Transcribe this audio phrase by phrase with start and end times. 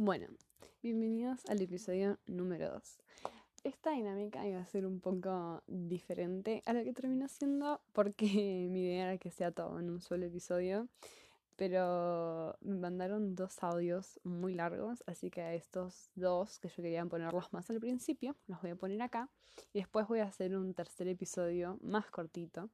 [0.00, 0.28] Bueno,
[0.80, 2.98] bienvenidos al episodio número 2.
[3.64, 8.24] Esta dinámica iba a ser un poco diferente a lo que terminó siendo porque
[8.70, 10.86] mi idea era que sea todo en un solo episodio,
[11.56, 17.04] pero me mandaron dos audios muy largos, así que a estos dos que yo quería
[17.04, 19.28] ponerlos más al principio, los voy a poner acá
[19.72, 22.70] y después voy a hacer un tercer episodio más cortito.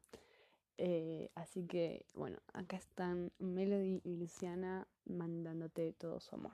[0.77, 6.52] Eh, así que bueno, acá están Melody y Luciana mandándote todo su amor.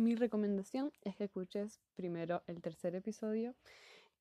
[0.00, 3.54] Mi recomendación es que escuches primero el tercer episodio,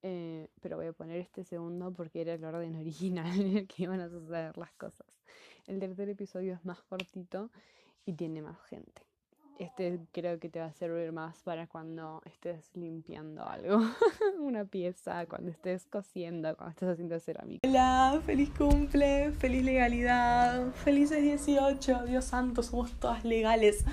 [0.01, 3.83] eh, pero voy a poner este segundo porque era el orden original en el que
[3.83, 5.07] iban a suceder las cosas.
[5.67, 7.49] El tercer episodio es más cortito
[8.05, 9.03] y tiene más gente.
[9.57, 13.79] Este creo que te va a servir más para cuando estés limpiando algo,
[14.39, 17.65] una pieza, cuando estés cosiendo, cuando estés haciendo cerámica.
[17.65, 23.85] Hola, feliz cumple, feliz legalidad, felices 18, Dios santo, somos todas legales.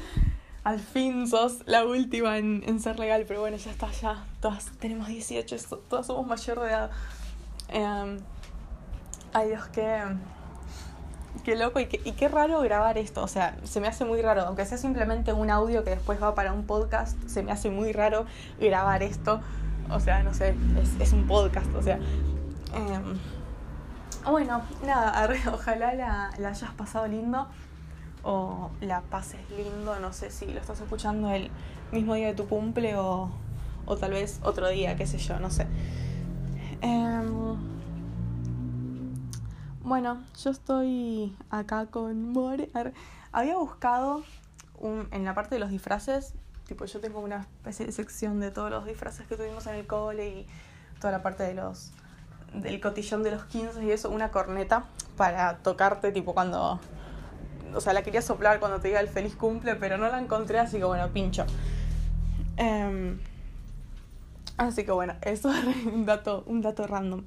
[0.67, 4.25] Al fin sos la última en, ser legal, pero bueno, ya está, ya.
[4.41, 5.57] Todas tenemos 18,
[5.89, 6.91] todas somos mayor de edad.
[7.69, 8.19] Em,
[9.33, 9.63] ay Dios,
[11.45, 13.23] qué, loco y qué, y qué raro grabar esto.
[13.23, 14.43] O sea, se me hace muy raro.
[14.43, 17.93] Aunque sea simplemente un audio que después va para un podcast, se me hace muy
[17.93, 18.27] raro
[18.59, 19.41] grabar esto.
[19.89, 22.01] O sea, no sé, es, es un podcast, o sea.
[22.75, 23.21] Em,
[24.29, 27.47] bueno, nada, ojalá la, la hayas pasado lindo
[28.27, 31.49] o la pases lindo, no sé si lo estás escuchando el
[31.93, 33.31] mismo día de tu cumple o,
[33.87, 35.69] o tal vez otro día, qué sé yo, no sé.
[36.81, 37.57] Em,
[39.83, 42.69] bueno, yo estoy acá con More.
[43.31, 44.25] Había buscado
[44.81, 46.35] un, en la parte de los disfraces,
[46.67, 49.87] tipo yo tengo una especie de sección de todos los disfraces que tuvimos en el
[49.87, 50.47] cole y
[51.01, 51.93] toda la parte de los
[52.55, 56.81] del cotillón de los 15 y eso, una corneta para tocarte tipo cuando
[57.75, 60.59] o sea, la quería soplar cuando te diga el feliz cumple, pero no la encontré,
[60.59, 61.45] así que bueno, pincho.
[62.57, 63.19] Em,
[64.57, 67.25] así que bueno, eso es un dato, un dato random.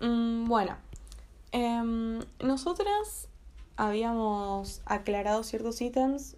[0.00, 0.76] Mm, bueno,
[1.52, 3.28] em, nosotras
[3.76, 6.36] habíamos aclarado ciertos ítems,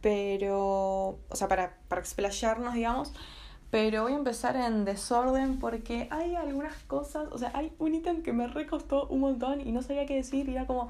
[0.00, 3.12] pero, o sea, para, para explayarnos, digamos,
[3.70, 8.22] pero voy a empezar en desorden porque hay algunas cosas, o sea, hay un ítem
[8.22, 10.88] que me recostó un montón y no sabía qué decir y era como,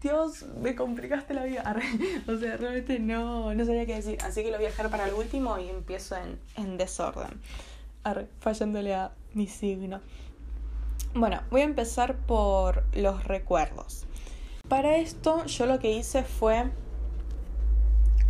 [0.00, 1.62] Dios, me complicaste la vida.
[2.28, 4.18] o sea, realmente no, no sabía qué decir.
[4.22, 7.40] Así que lo voy a dejar para el último y empiezo en, en desorden.
[8.40, 10.00] fallándole a mi signo.
[11.14, 14.06] Bueno, voy a empezar por los recuerdos.
[14.68, 16.70] Para esto, yo lo que hice fue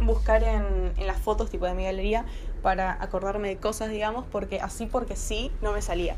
[0.03, 2.25] buscar en, en las fotos tipo de mi galería
[2.63, 6.17] para acordarme de cosas, digamos, porque así porque sí no me salía.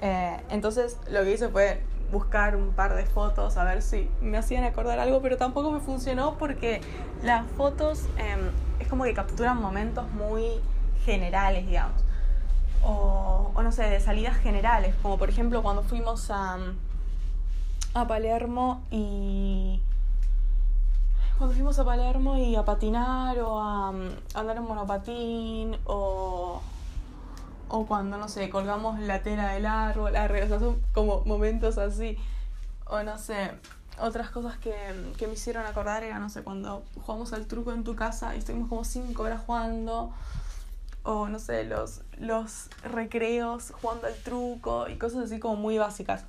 [0.00, 1.80] Eh, entonces lo que hice fue
[2.10, 5.80] buscar un par de fotos a ver si me hacían acordar algo, pero tampoco me
[5.80, 6.80] funcionó porque
[7.22, 10.60] las fotos em, es como que capturan momentos muy
[11.04, 12.02] generales, digamos.
[12.82, 16.58] O, no sé, de salidas generales, como por ejemplo cuando fuimos a,
[17.94, 19.80] a Palermo y...
[21.36, 23.88] Cuando fuimos a Palermo y a patinar o a
[24.34, 26.60] andar en monopatín o
[27.68, 32.16] o cuando, no sé, colgamos la tela del árbol, o sea, son como momentos así,
[32.86, 33.52] o no sé,
[34.00, 34.74] otras cosas que,
[35.16, 38.38] que me hicieron acordar era, no sé, cuando jugamos al truco en tu casa y
[38.38, 40.12] estuvimos como cinco horas jugando,
[41.02, 46.24] o no sé, los, los recreos jugando al truco y cosas así como muy básicas.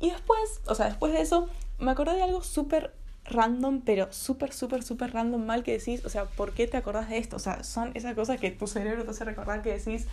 [0.00, 4.52] Y después, o sea, después de eso, me acordé de algo súper random, pero súper,
[4.52, 7.36] súper, súper random mal que decís, o sea, ¿por qué te acordás de esto?
[7.36, 10.06] O sea, son esas cosas que tu cerebro te hace recordar que decís,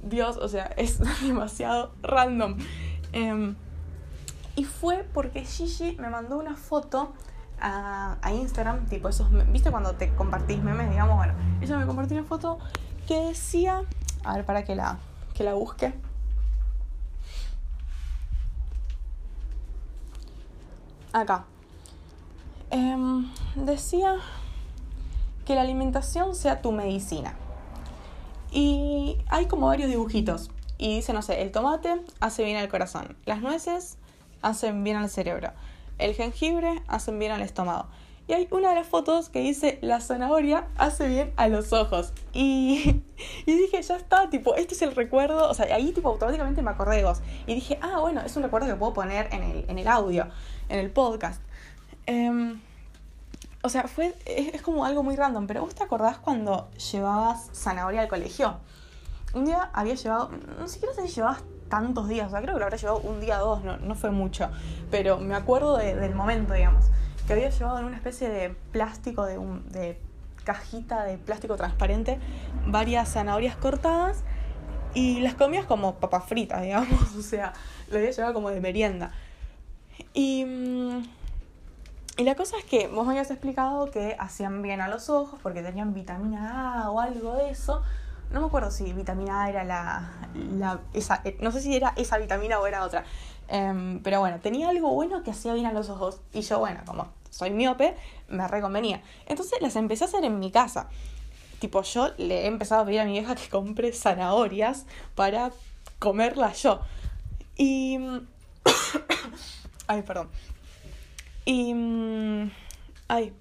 [0.00, 2.58] Dios, o sea, es demasiado random.
[3.12, 3.56] Em,
[4.56, 7.12] y fue porque Gigi me mandó una foto
[7.60, 10.90] a, Instagram, tipo esos, ¿viste cuando te compartís memes?
[10.90, 12.58] Digamos, bueno, ella me compartió una foto
[13.06, 13.82] que decía,
[14.24, 14.98] a ver, para que la,
[15.34, 15.94] que la busque.
[21.12, 21.44] Acá.
[22.70, 24.16] Em, decía
[25.46, 27.34] que la alimentación sea tu medicina.
[28.56, 30.50] Y hay como varios dibujitos.
[30.78, 33.14] Y dice, no sé, el tomate hace bien al corazón.
[33.26, 33.98] Las nueces
[34.40, 35.52] hacen bien al cerebro.
[35.98, 37.86] El jengibre hacen bien al estómago.
[38.26, 42.14] Y hay una de las fotos que dice, la zanahoria hace bien a los ojos.
[42.32, 43.02] Y,
[43.44, 45.50] y dije, ya está, tipo, este es el recuerdo.
[45.50, 47.20] O sea, ahí tipo automáticamente me acordé de vos.
[47.46, 50.28] Y dije, ah, bueno, es un recuerdo que puedo poner en el, en el audio,
[50.70, 51.42] en el podcast.
[52.06, 52.56] Eh,
[53.62, 58.02] o sea, fue, es, como algo muy random, pero ¿vos te acordás cuando llevabas zanahoria
[58.02, 58.58] al colegio?
[59.34, 62.60] Un día había llevado, no siquiera sé si llevabas tantos días, o sea, creo que
[62.60, 64.48] lo habrá llevado un día o dos, no, no fue mucho,
[64.90, 66.86] pero me acuerdo del momento, digamos,
[67.26, 70.00] que había llevado en una especie de plástico de, un, de
[70.44, 72.18] cajita de plástico transparente
[72.66, 74.22] varias zanahorias cortadas
[74.94, 77.52] y las comías como papas fritas, digamos, o sea,
[77.90, 79.12] lo había llevado como de merienda.
[80.14, 81.02] Y, mm,
[82.16, 85.38] y la cosa es que vos me habías explicado que hacían bien a los ojos
[85.42, 87.82] porque tenían vitamina A o algo de eso.
[88.30, 91.92] No me acuerdo si vitamina A era la, la esa, eh, no sé si era
[91.96, 93.04] esa vitamina o era otra.
[93.48, 96.20] Em, pero bueno, tenía algo bueno que hacía bien a los ojos.
[96.32, 97.94] Y yo, bueno, como soy miope,
[98.28, 99.02] me reconvenía.
[99.26, 100.88] Entonces las empecé a hacer en mi casa.
[101.58, 105.52] Tipo, yo le he empezado a pedir a mi vieja que compre zanahorias para
[105.98, 106.80] comerlas yo.
[107.56, 107.98] Y...
[109.86, 110.30] ay, perdón.
[111.46, 111.72] Y...
[113.08, 113.32] Ay,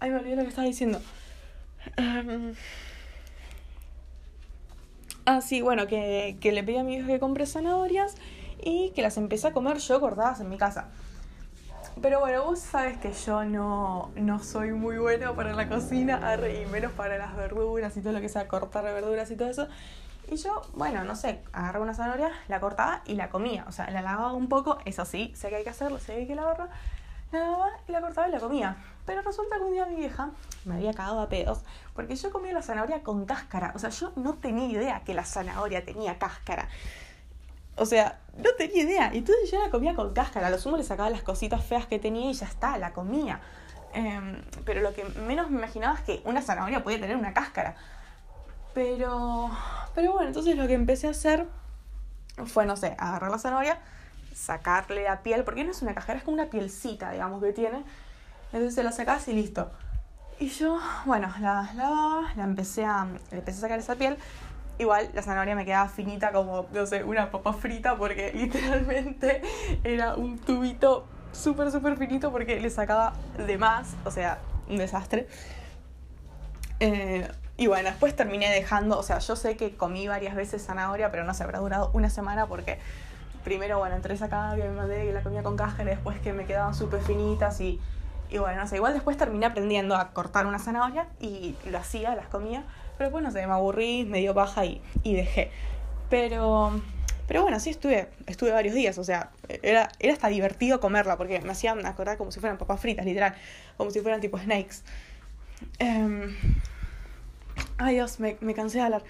[0.00, 1.00] ay, me olvidé lo que estaba diciendo.
[1.96, 2.52] Um...
[5.24, 8.14] Ah, sí, bueno, que, que le pedí a mi vieja que compre zanahorias
[8.62, 10.88] y que las empecé a comer yo cortadas en mi casa.
[12.00, 16.66] Pero bueno, vos sabes que yo no, no soy muy bueno para la cocina, y
[16.66, 19.66] menos para las verduras y todo lo que sea cortar verduras y todo eso.
[20.30, 23.64] Y yo, bueno, no sé, agarraba una zanahoria, la cortaba y la comía.
[23.66, 26.20] O sea, la lavaba un poco, eso sí, sé que hay que hacerlo, sé que
[26.20, 26.68] hay que lavarla.
[27.32, 28.76] La y la cortaba y la comía.
[29.04, 30.30] Pero resulta que un día mi vieja
[30.64, 31.60] me había cagado a pedos
[31.94, 33.72] porque yo comía la zanahoria con cáscara.
[33.74, 36.68] O sea, yo no tenía idea que la zanahoria tenía cáscara.
[37.76, 39.10] O sea, no tenía idea.
[39.12, 40.48] Entonces yo la comía con cáscara.
[40.48, 43.40] A lo sumo le sacaba las cositas feas que tenía y ya está, la comía.
[43.92, 47.76] Em, pero lo que menos me imaginaba es que una zanahoria podía tener una cáscara.
[48.74, 49.50] Pero,
[49.94, 51.46] pero bueno, entonces lo que empecé a hacer
[52.44, 53.78] fue, no sé, agarrar la zanahoria,
[54.36, 57.84] sacarle la piel, porque no es una cáscara, es como una pielcita, digamos, que tiene.
[58.52, 59.70] Entonces se la sacas y listo.
[60.38, 64.18] Y yo, bueno, la lavaba, la empecé a, empecé a sacar esa piel
[64.78, 69.40] Igual la zanahoria me quedaba finita como, no sé, una papa frita porque literalmente
[69.84, 75.28] era un tubito súper, súper finito porque le sacaba de más, o sea, un desastre.
[76.80, 81.10] Eh, y bueno, después terminé dejando, o sea, yo sé que comí varias veces zanahoria,
[81.10, 82.78] pero no se habrá durado una semana porque
[83.46, 86.74] primero, bueno, entre esa que me mandé la comía con cáscara después que me quedaban
[86.74, 87.80] súper finitas y,
[88.28, 92.16] y bueno, no sé, igual después terminé aprendiendo a cortar una zanahoria y lo hacía,
[92.16, 92.64] las comía
[92.98, 95.50] pero después, no sé, me aburrí, me dio baja y, y dejé.
[96.08, 96.80] Pero,
[97.28, 99.30] pero bueno, sí estuve, estuve varios días, o sea,
[99.62, 103.34] era, era hasta divertido comerla, porque me hacían acordar como si fueran papas fritas, literal,
[103.76, 104.82] como si fueran tipo snakes.
[105.78, 106.34] Em,
[107.78, 109.04] ay Dios, me, me, cansé de hablar.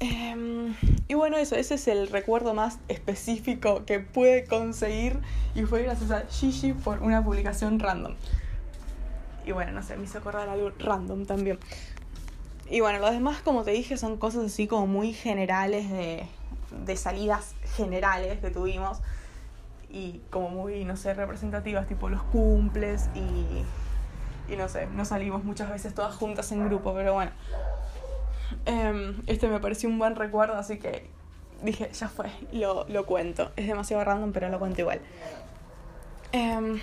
[0.00, 0.74] Em,
[1.06, 5.18] y bueno, eso, ese es el recuerdo más específico que pude conseguir
[5.54, 8.14] y fue gracias a Gigi por una publicación random.
[9.44, 11.58] Y bueno, no sé, me hizo acordar algo random también.
[12.70, 16.26] Y bueno, lo demás, como te dije, son cosas así como muy generales de,
[16.86, 19.00] de salidas generales que tuvimos
[19.90, 25.44] y como muy, no sé, representativas, tipo los cumples y, y no sé, no salimos
[25.44, 27.30] muchas veces todas juntas en grupo, pero bueno.
[28.66, 31.08] Em, este me pareció un buen recuerdo, así que
[31.62, 33.52] dije, ya fue, lo, lo cuento.
[33.56, 35.00] Es demasiado random, pero lo cuento igual.
[36.32, 36.80] Eh,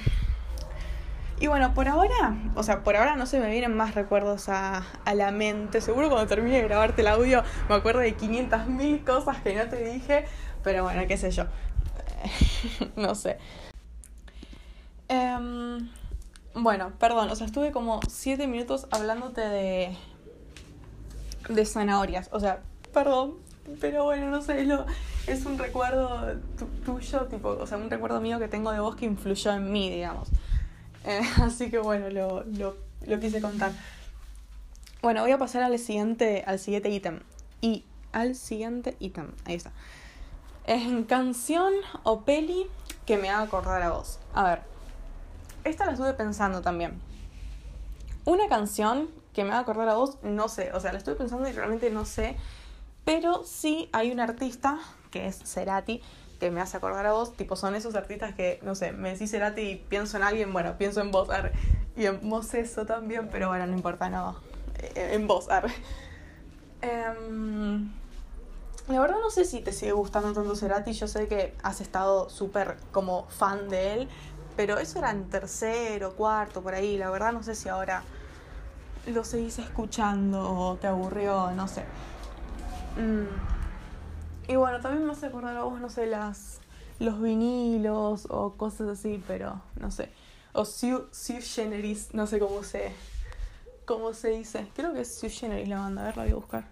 [1.42, 4.84] y bueno, por ahora, o sea, por ahora no se me vienen más recuerdos a,
[5.06, 5.82] a la mente.
[5.82, 9.84] Seguro cuando termine de grabarte el audio me acuerdo de 500.000 cosas que no te
[9.84, 10.26] dije,
[10.64, 11.46] pero bueno, qué sé yo.
[12.96, 13.40] no sé.
[15.10, 15.90] Um,
[16.54, 19.98] bueno, perdón, o sea, estuve como 7 minutos hablándote de,
[21.50, 22.30] de zanahorias.
[22.32, 22.62] O sea,
[22.94, 23.36] perdón,
[23.80, 24.86] pero bueno, no sé, lo,
[25.28, 26.36] es un recuerdo
[26.86, 29.90] tuyo, tipo, o sea, un recuerdo mío que tengo de vos que influyó en mí,
[29.90, 30.30] digamos.
[31.06, 33.72] Eh, así que bueno, lo, lo, lo, quise contar.
[35.02, 37.20] Bueno, voy a pasar al siguiente, al siguiente ítem.
[37.62, 39.32] Y al siguiente ítem.
[39.46, 39.72] Ahí está.
[40.66, 42.68] Es en canción o peli
[43.06, 44.20] que me haga acordar a vos.
[44.34, 44.62] A ver.
[45.64, 47.00] Esta la estuve pensando también.
[48.26, 50.72] Una canción que me haga acordar a vos, no sé.
[50.74, 52.36] O sea, la estuve pensando y realmente no sé.
[53.06, 56.02] Pero sí hay un artista, que es Cerati,
[56.40, 59.30] que me hace acordar a vos, tipo son esos artistas que, no sé, me decís
[59.30, 61.52] Cerati y pienso en alguien, bueno, pienso en vos, arre.
[61.96, 64.38] y en vos eso también, pero bueno, no importa, no,
[64.80, 65.72] eh, en vos, arre.
[66.82, 67.92] Em,
[68.88, 72.28] la verdad no sé si te sigue gustando tanto Cerati, yo sé que has estado
[72.28, 74.10] súper como fan de él,
[74.56, 78.04] pero eso era en tercero, cuarto, por ahí, la verdad no sé si ahora
[79.08, 81.84] lo seguís escuchando o te aburrió, no sé.
[82.98, 84.52] Mm.
[84.52, 86.60] Y bueno, también me hace acordar a vos, no sé, las,
[87.00, 90.10] los vinilos o cosas así, pero no sé.
[90.54, 91.08] O Sue,
[91.42, 92.92] Generis, no sé cómo se,
[93.86, 94.68] cómo se dice.
[94.76, 96.66] Creo que es Sue Generis la banda, a ver, la voy a buscar.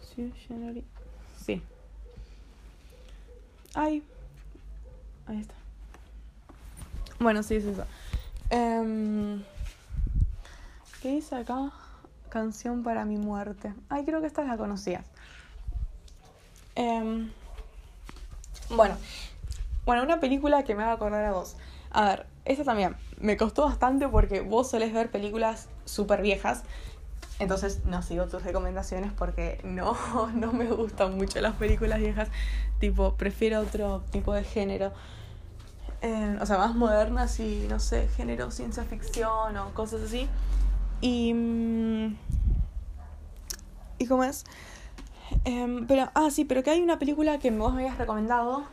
[0.00, 0.84] Sue Generis.
[1.44, 1.62] Sí.
[3.74, 4.02] Ay.
[5.26, 5.54] Ahí está.
[7.18, 7.84] Bueno, sí, es eso.
[8.50, 9.42] Um,
[11.06, 11.70] ¿Qué ¿Qué dice acá?
[12.30, 13.72] Canción para mi muerte.
[13.88, 15.06] Ay, creo que esta la conocías.
[16.74, 17.30] Em,
[18.70, 18.96] bueno,
[19.84, 21.54] bueno, una película que me va a acordar a vos.
[21.92, 26.64] A ver, esta también me costó bastante porque vos solés ver películas súper viejas.
[27.38, 29.96] Entonces no sigo tus recomendaciones porque no,
[30.34, 32.30] no me gustan mucho las películas viejas.
[32.80, 34.92] Tipo, prefiero otro tipo de género.
[36.02, 40.28] Eh, o sea, más modernas y, no sé, género ciencia ficción o cosas así.
[41.00, 41.34] Y...
[41.34, 42.16] Mm,
[43.98, 44.44] ¿Y cómo es?
[45.44, 48.64] Em, pero, ah, sí, pero que hay una película que vos me habías recomendado,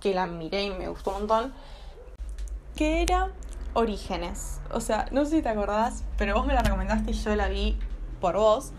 [0.00, 1.52] que la miré y me gustó un montón,
[2.74, 3.30] que era
[3.74, 4.60] Orígenes.
[4.72, 7.48] O sea, no sé si te acordás, pero vos me la recomendaste y yo la
[7.48, 7.78] vi
[8.20, 8.72] por vos,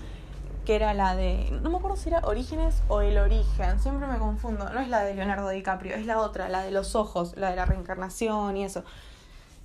[0.66, 4.18] que era la de, no me acuerdo si era Orígenes o El Origen, siempre me
[4.18, 7.52] confundo, no es la de Leonardo DiCaprio, es la otra, la de los ojos, la
[7.52, 8.84] de la reencarnación y eso.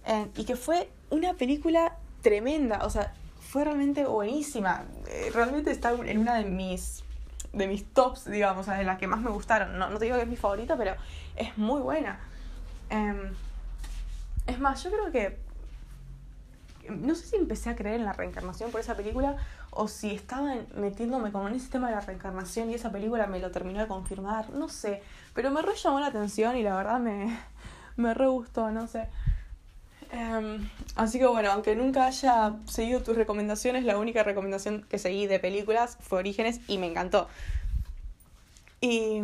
[0.07, 4.85] Eh, y que fue una película tremenda, o sea, fue realmente buenísima.
[5.09, 7.03] Eh, realmente está en una de mis
[7.53, 9.79] de mis tops, digamos, o sea, de las que más me gustaron.
[9.79, 10.95] No, no te digo que es mi favorita, pero
[11.37, 12.19] es muy buena.
[12.89, 13.35] Em,
[14.47, 15.39] es más, yo creo que
[16.89, 19.37] no sé si empecé a creer en la reencarnación por esa película
[19.71, 23.39] o si estaba metiéndome como en ese tema de la reencarnación y esa película me
[23.39, 25.03] lo terminó de confirmar, no sé,
[25.35, 27.39] pero me re llamó la atención y la verdad me,
[27.97, 29.09] me re gustó, no sé.
[30.13, 35.27] Em, así que bueno, aunque nunca haya seguido tus recomendaciones, la única recomendación que seguí
[35.27, 37.29] de películas fue Orígenes y me encantó.
[38.83, 39.21] Y,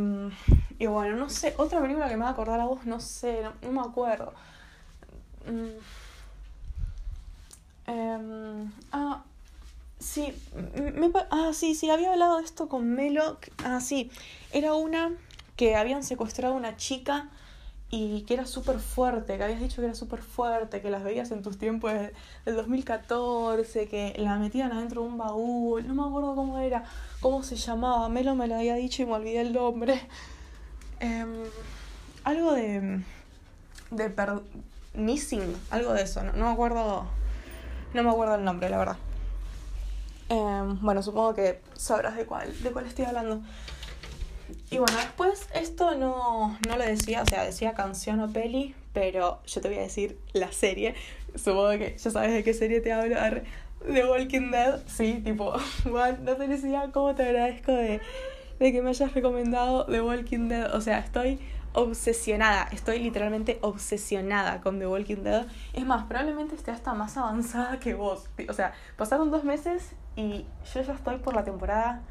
[0.79, 3.43] y bueno, no sé, otra película que me va a acordar a vos, no sé,
[3.63, 4.33] no, me acuerdo.
[7.87, 9.25] Em, ah,
[9.99, 10.33] sí,
[10.95, 13.39] me, ah, sí, sí, había hablado de esto con Melo.
[13.63, 14.11] Ah, sí,
[14.53, 15.13] era una
[15.57, 17.29] que habían secuestrado a una chica
[17.91, 21.31] y que era súper fuerte, que habías dicho que era súper fuerte, que las veías
[21.31, 26.35] en tus tiempos del 2014, que la metían adentro de un baúl, no me acuerdo
[26.35, 26.85] cómo era,
[27.21, 30.01] cómo se llamaba, Melo me lo había dicho y me olvidé el nombre.
[31.01, 31.45] Em,
[32.25, 33.03] algo de...
[33.91, 34.41] de per,
[34.95, 37.07] missing, algo de eso, no, no, me acuerdo,
[37.95, 38.97] no me acuerdo el nombre, la verdad.
[40.29, 43.41] Em, bueno, supongo que sabrás de cuál, de cuál estoy hablando.
[44.71, 49.41] Y bueno, después esto no, no lo decía, o sea, decía canción o peli, pero
[49.47, 50.95] yo te voy a decir la serie.
[51.35, 53.17] Supongo que ya sabes de qué serie te hablo.
[53.87, 55.53] De Walking Dead, sí, tipo,
[55.85, 58.01] Juan, no te decía cómo te agradezco de,
[58.59, 60.75] de que me hayas recomendado The Walking Dead.
[60.75, 61.39] O sea, estoy
[61.75, 65.47] obsesionada, estoy literalmente obsesionada con The Walking Dead.
[65.75, 68.29] Es más, probablemente esté hasta más avanzada que vos.
[68.49, 72.03] O sea, pasaron dos meses y yo ya estoy por la temporada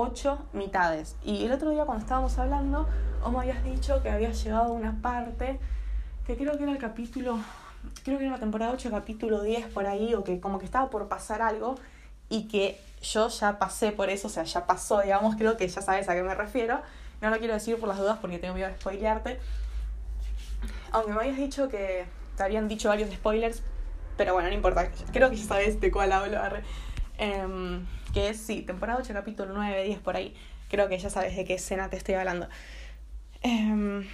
[0.00, 1.16] ocho mitades.
[1.24, 2.88] Y el otro día cuando estábamos hablando,
[3.20, 5.58] vos me habías dicho que había llegado a una parte
[6.24, 7.38] que creo que era el capítulo,
[8.04, 10.88] creo que era la temporada 8, capítulo 10 por ahí, o que como que estaba
[10.88, 11.74] por pasar algo
[12.28, 15.82] y que yo ya pasé por eso, o sea, ya pasó, digamos, creo que ya
[15.82, 16.80] sabes a qué me refiero.
[17.20, 19.40] No lo quiero decir por las dudas porque tengo miedo de spoilearte.
[20.92, 22.04] Aunque me habías dicho que
[22.36, 23.62] te habían dicho varios spoilers,
[24.16, 24.88] pero bueno, no importa.
[25.12, 26.38] Creo que ya sabes de cuál hablo.
[27.18, 27.80] Eh,
[28.18, 30.34] que sí, temporada 8, capítulo 9, 10 por ahí.
[30.68, 32.48] Creo que ya sabes de qué escena te estoy hablando.
[33.42, 34.06] Em,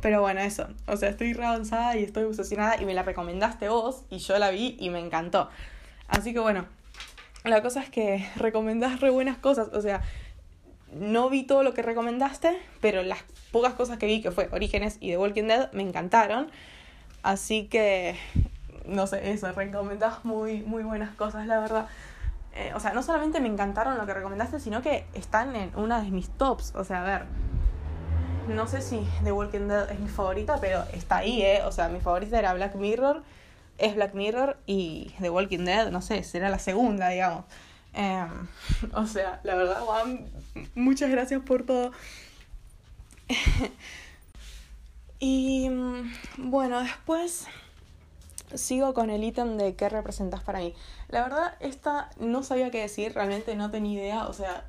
[0.00, 0.68] pero bueno, eso.
[0.86, 4.38] O sea, estoy re avanzada y estoy obsesionada y me la recomendaste vos y yo
[4.38, 5.50] la vi y me encantó.
[6.08, 6.66] Así que bueno,
[7.44, 9.68] la cosa es que recomendás re buenas cosas.
[9.72, 10.02] O sea,
[10.92, 14.98] no vi todo lo que recomendaste, pero las pocas cosas que vi, que fue Orígenes
[15.00, 16.48] y The Walking Dead, me encantaron.
[17.24, 18.16] Así que,
[18.86, 21.88] no sé, eso, recomendás muy, muy buenas cosas, la verdad.
[22.58, 26.00] Eh, o sea, no solamente me encantaron lo que recomendaste, sino que están en una
[26.00, 26.74] de mis tops.
[26.74, 27.26] O sea, a ver,
[28.48, 31.62] no sé si The Walking Dead es mi favorita, pero está ahí, ¿eh?
[31.64, 33.22] O sea, mi favorita era Black Mirror,
[33.76, 37.44] es Black Mirror y The Walking Dead, no sé, será la segunda, digamos.
[37.92, 38.48] Em,
[38.94, 40.26] o sea, la verdad, Juan,
[40.74, 41.92] muchas gracias por todo.
[45.18, 47.46] y mm, bueno, después
[48.54, 50.74] sigo con el ítem de qué representas para mí.
[51.08, 54.64] La verdad, esta no sabía qué decir, realmente no tenía idea, o sea,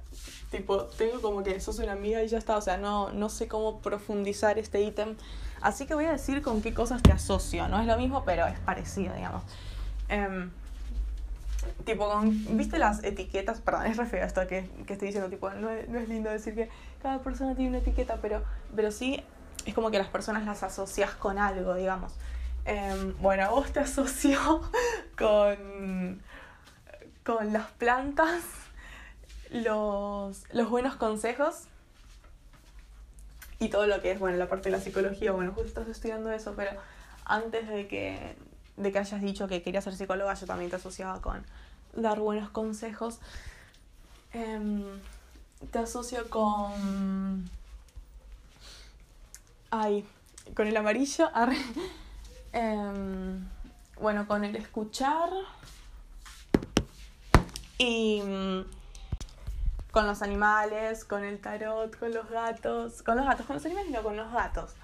[0.52, 3.48] tipo, tengo como que sos una amiga y ya está, o sea, no, no sé
[3.48, 5.16] cómo profundizar este ítem.
[5.62, 8.46] Así que voy a decir con qué cosas te asocio, no es lo mismo, pero
[8.46, 9.42] es parecido, digamos.
[10.10, 10.52] Em,
[11.86, 13.60] tipo, con, ¿viste las etiquetas?
[13.62, 16.30] Perdón, es re feo esto que, que estoy diciendo, tipo, no es, no es lindo
[16.30, 16.70] decir que
[17.02, 18.44] cada persona tiene una etiqueta, pero,
[18.76, 19.24] pero sí
[19.66, 22.14] es como que las personas las asocias con algo, digamos.
[22.66, 24.62] Em, bueno, vos te asoció
[25.18, 26.22] con,
[27.28, 28.42] con las plantas,
[29.52, 31.64] los, los buenos consejos
[33.60, 35.34] y todo lo que es, bueno, la parte de la psicología.
[35.34, 36.72] Bueno, justo estás estudiando eso, pero
[37.26, 38.38] antes de que
[38.78, 41.44] de que hayas dicho que querías ser psicóloga, yo también te asociaba con
[41.94, 43.20] dar buenos consejos.
[44.32, 44.86] Em,
[45.70, 47.50] te asocio con...
[49.70, 50.08] Ay,
[50.56, 51.30] con el amarillo.
[52.54, 53.46] Em,
[54.00, 55.30] bueno, con el escuchar.
[57.78, 58.66] Y mm,
[59.92, 63.04] con los animales, con el tarot, con los gatos.
[63.04, 64.76] Con los gatos, con los animales no, con los gatos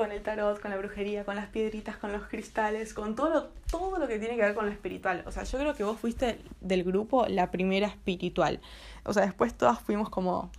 [0.00, 3.42] con el tarot, con la brujería, con las piedritas, con los cristales, con todo lo,
[3.70, 5.22] todo lo que tiene que ver con lo espiritual.
[5.26, 8.60] O sea, yo creo que vos fuiste del grupo la primera espiritual.
[9.04, 10.50] O sea, después todas fuimos como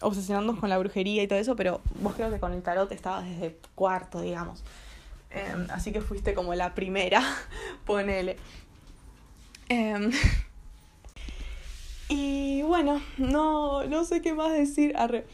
[0.00, 3.24] obsesionándonos con la brujería y todo eso, pero vos creo que con el tarot estabas
[3.24, 4.64] desde cuarto, digamos.
[5.30, 7.22] Em, así que fuiste como la primera,
[7.86, 8.38] ponele.
[9.68, 10.10] Em,
[12.14, 14.96] y bueno, no, no sé qué más decir.
[14.96, 15.26] Arre.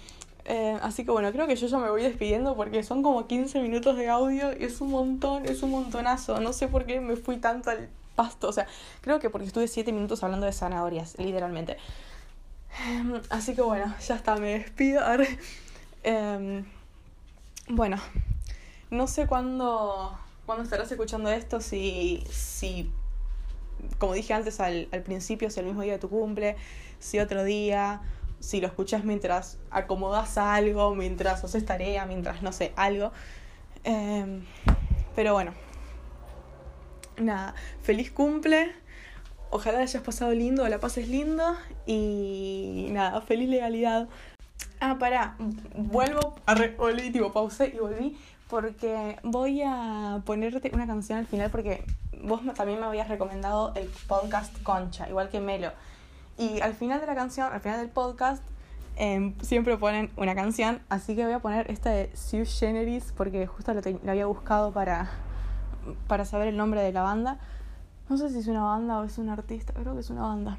[0.46, 3.60] Eh, así que bueno, creo que yo ya me voy despidiendo porque son como 15
[3.60, 6.40] minutos de audio y es un montón, es un montonazo.
[6.40, 8.48] No sé por qué me fui tanto al pasto.
[8.48, 8.66] O sea,
[9.02, 11.76] creo que porque estuve 7 minutos hablando de zanahorias, literalmente.
[12.88, 15.02] Em, así que bueno, ya está, me despido.
[16.02, 16.64] Eh,
[17.68, 17.98] bueno,
[18.90, 22.90] no sé cuándo, cuándo estarás escuchando esto, si, si
[23.98, 26.56] como dije antes al, al principio, si el mismo día tu cumple,
[26.98, 28.00] si otro día
[28.40, 33.12] si lo escuchas mientras acomodas algo, mientras haces tarea, mientras no sé, algo.
[33.84, 34.44] Em,
[35.14, 35.52] pero bueno,
[37.18, 38.72] nada, feliz cumple.
[39.50, 41.44] Ojalá hayas pasado lindo, la pases lindo.
[41.86, 44.08] Y nada, feliz legalidad.
[44.80, 45.36] Ah, pará,
[45.74, 48.16] vuelvo, a volví, tipo, pausé y volví.
[48.48, 51.84] Porque voy a ponerte una canción al final porque
[52.22, 55.72] vos también me habías recomendado el podcast Concha, igual que Melo.
[56.38, 58.42] Y al final de la canción, al final del podcast,
[58.96, 63.46] em, siempre ponen una canción, así que voy a poner esta de Sue Generis porque
[63.46, 65.10] justo la, había buscado para,
[66.06, 67.38] para saber el nombre de la banda.
[68.08, 70.58] No sé si es una banda o es un artista, creo que es una banda.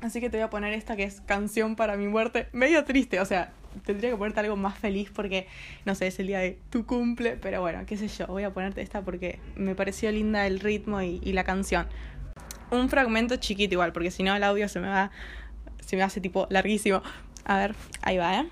[0.00, 2.48] Así que te voy a poner esta que es Canción para mi muerte.
[2.52, 3.52] Medio triste, o sea,
[3.84, 5.46] tendría que ponerte algo más feliz porque,
[5.84, 8.52] no sé, es el día de tu cumple, pero bueno, qué sé yo, voy a
[8.52, 11.86] ponerte esta porque me pareció linda el ritmo y, y la canción
[12.72, 15.10] un fragmento chiquito igual, porque si no el audio se me va,
[15.80, 17.02] se me hace tipo larguísimo.
[17.44, 18.48] A ver, ahí va, ¿eh?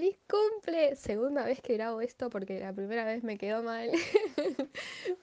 [0.00, 0.96] Feliz cumple.
[0.96, 3.90] Segunda vez que grabo esto porque la primera vez me quedó mal.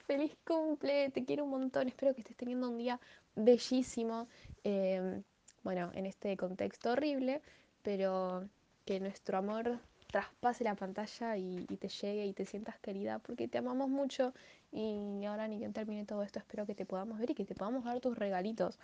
[0.06, 1.88] feliz cumple, te quiero un montón.
[1.88, 3.00] Espero que estés teniendo un día
[3.34, 4.28] bellísimo.
[4.62, 5.24] Em,
[5.64, 7.42] bueno, en este contexto horrible,
[7.82, 8.48] pero
[8.84, 9.80] que nuestro amor
[10.12, 14.32] traspase la pantalla y, te llegue y te sientas querida porque te amamos mucho.
[14.70, 17.56] Y ahora ni que termine todo esto, espero que te podamos ver y que te
[17.56, 18.78] podamos dar tus regalitos.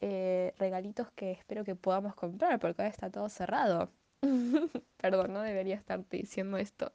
[0.00, 3.88] Eh, regalitos que espero que podamos comprar porque ahora está todo cerrado.
[4.96, 6.92] Perdón, no debería estarte diciendo esto.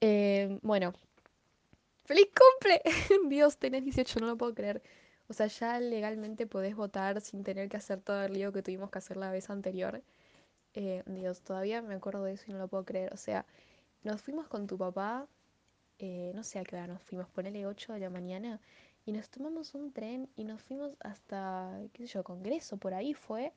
[0.00, 0.92] Eh, bueno,
[2.04, 2.82] ¡feliz cumple!
[3.28, 4.82] Dios, tenés 18, no lo puedo creer.
[5.28, 8.90] O sea, ya legalmente podés votar sin tener que hacer todo el lío que tuvimos
[8.90, 10.02] que hacer la vez anterior.
[10.74, 13.12] Eh, Dios, todavía me acuerdo de eso y no lo puedo creer.
[13.12, 13.46] O sea,
[14.04, 15.26] nos fuimos con tu papá,
[15.98, 18.60] eh, no sé a qué hora nos fuimos, ponele 8 de la mañana,
[19.04, 23.14] y nos tomamos un tren y nos fuimos hasta, qué sé yo, Congreso, por ahí
[23.14, 23.52] fue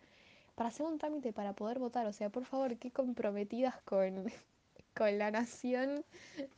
[0.60, 2.06] para hacer un trámite para poder votar.
[2.06, 4.26] O sea, por favor, qué comprometidas con,
[4.94, 6.04] con la nación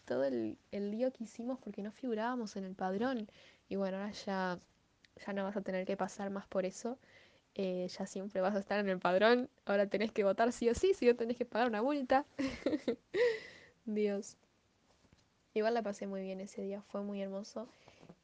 [0.05, 3.29] todo el, el lío que hicimos porque no figurábamos en el padrón.
[3.69, 4.57] Y bueno, ahora ya,
[5.23, 6.97] ya no vas a tener que pasar más por eso.
[7.53, 9.51] Eh, ya siempre vas a estar en el padrón.
[9.65, 12.25] Ahora tenés que votar sí o sí, si no tenés que pagar una multa.
[13.85, 14.35] Dios.
[15.53, 17.67] Igual la pasé muy bien ese día, fue muy hermoso.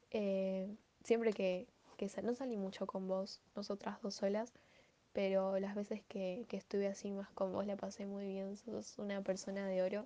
[0.10, 4.52] Eh, siempre que, que no salí mucho con vos, nosotras dos solas,
[5.18, 9.24] pero las veces que, estuve así más con vos la pasé muy bien, sos una
[9.24, 10.06] persona de oro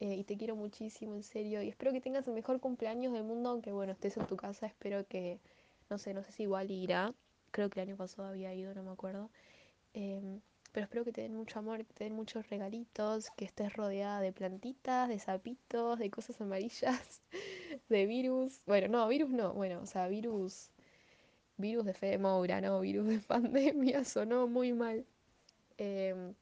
[0.00, 3.24] eh, y te quiero muchísimo, en serio, y espero que tengas el mejor cumpleaños del
[3.24, 5.40] mundo, aunque bueno, estés en tu casa, espero que,
[5.88, 7.14] no sé, no sé si igual irá,
[7.52, 9.30] creo que el año pasado había ido, no me acuerdo.
[9.94, 13.72] Em, pero espero que te den mucho amor, que te den muchos regalitos, que estés
[13.72, 17.22] rodeada de plantitas, de sapitos, de cosas amarillas,
[17.88, 18.60] de virus.
[18.66, 20.68] Bueno, no, virus no, bueno, o sea, virus
[21.56, 25.04] virus de Fede Moura, no, virus de pandemia, sonó muy mal.
[25.78, 26.34] Em,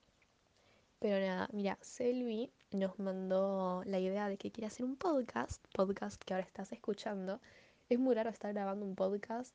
[0.99, 6.23] pero nada, mira, Selvi nos mandó la idea de que quiere hacer un podcast, podcast
[6.23, 7.41] que ahora estás escuchando.
[7.89, 9.55] Es muy raro estar grabando un podcast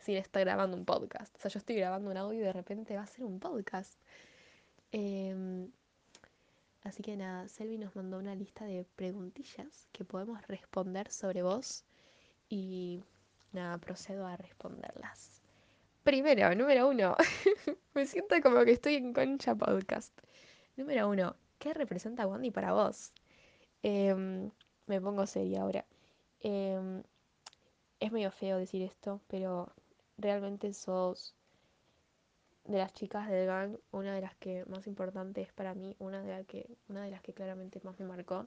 [0.00, 1.34] sin estar grabando un podcast.
[1.36, 3.98] O sea, yo estoy grabando un audio y de repente va a ser un podcast.
[4.92, 5.70] Em,
[6.82, 11.84] así que nada, Selvi nos mandó una lista de preguntillas que podemos responder sobre vos
[12.48, 13.02] y
[13.52, 15.42] nada, procedo a responderlas.
[16.02, 17.16] Primero, número uno,
[17.94, 20.18] me siento como que estoy en Concha Podcast.
[20.76, 23.12] Número uno, ¿qué representa Wandy para vos?
[23.82, 24.50] Em,
[24.86, 25.84] me pongo seria ahora.
[26.40, 27.02] Em,
[28.00, 29.72] es medio feo decir esto, pero
[30.16, 31.34] realmente sos
[32.64, 36.44] de las chicas del gang una de las que más importantes para mí, una de,
[36.44, 38.46] que, una de las que claramente más me marcó.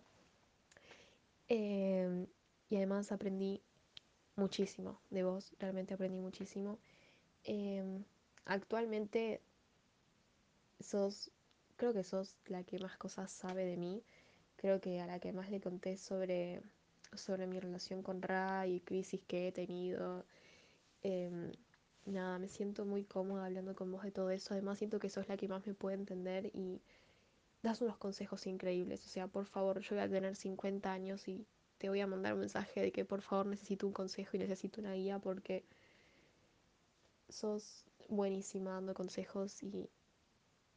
[1.48, 2.28] Em,
[2.70, 3.62] y además aprendí
[4.42, 6.80] muchísimo de vos, realmente aprendí muchísimo.
[7.44, 8.04] Em,
[8.46, 9.42] actualmente
[10.80, 11.32] sos,
[11.78, 14.04] creo que sos la que más cosas sabe de mí,
[14.58, 16.62] creo que a la que más le conté sobre,
[17.16, 20.26] sobre mi relación con Ra y crisis que he tenido.
[21.04, 21.52] Em,
[22.06, 25.28] nada, me siento muy cómoda hablando con vos de todo eso, además siento que sos
[25.28, 26.82] la que más me puede entender y
[27.64, 31.46] das unos consejos increíbles, o sea, por favor, yo voy a tener 50 años y
[31.82, 34.80] te voy a mandar un mensaje de que por favor necesito un consejo y necesito
[34.80, 35.66] una guía porque
[37.28, 39.90] sos buenísima dando consejos y,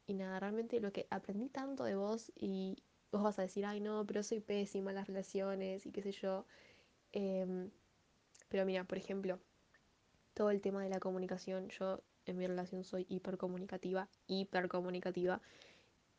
[0.07, 3.81] y nada, realmente lo que aprendí tanto de vos y vos vas a decir, ay
[3.81, 6.47] no, pero soy pésima en las relaciones y qué sé yo.
[7.11, 7.69] Em,
[8.49, 9.37] pero mira, por ejemplo,
[10.33, 15.39] todo el tema de la comunicación, yo en mi relación soy hipercomunicativa, hipercomunicativa.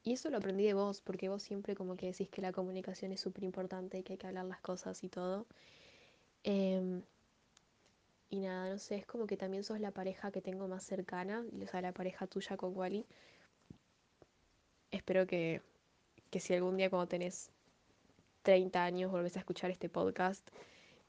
[0.06, 3.10] Y eso lo aprendí de vos, porque vos siempre como que decís que la comunicación
[3.10, 5.46] es súper importante y que hay que hablar las cosas y todo.
[6.44, 7.02] Em,
[8.30, 11.44] y nada, no sé, es como que también sos la pareja que tengo más cercana,
[11.60, 13.04] o sea, la pareja tuya con Wally.
[14.92, 15.60] Espero que,
[16.30, 17.50] que si algún día cuando tenés
[18.42, 20.48] 30 años volvés a escuchar este podcast,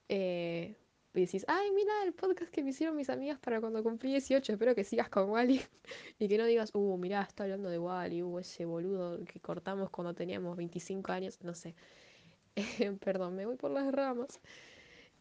[0.10, 0.76] eh,
[1.20, 4.54] y decís, ay, mira el podcast que me hicieron mis amigas para cuando cumplí 18,
[4.54, 5.62] espero que sigas con Wally
[6.20, 9.90] y que no digas, uh, mira está hablando de Wally, uh, ese boludo que cortamos
[9.90, 11.76] cuando teníamos 25 años, no sé.
[13.04, 14.40] Perdón, me voy por las ramas.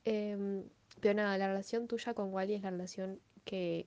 [0.05, 0.65] Em,
[1.01, 3.87] pero nada, la relación tuya con Wally es la relación que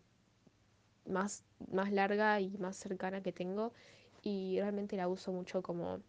[1.06, 3.74] más, más larga y más cercana que tengo
[4.22, 6.02] y realmente la uso mucho como,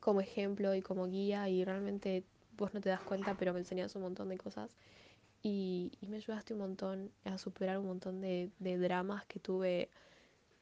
[0.00, 2.24] como ejemplo y como guía y realmente
[2.56, 4.70] vos no te das cuenta, pero me enseñas un montón de cosas
[5.48, 9.88] y, me ayudaste un montón a superar un montón de, dramas que tuve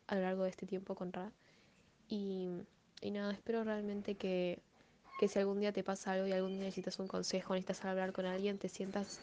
[0.08, 1.32] a lo largo de este tiempo con Ra.
[2.08, 2.50] Y,
[3.02, 4.60] nada, espero realmente que,
[5.26, 8.26] si algún día te pasa algo y algún día necesitas un consejo, necesitas hablar con
[8.26, 9.20] alguien, te sientas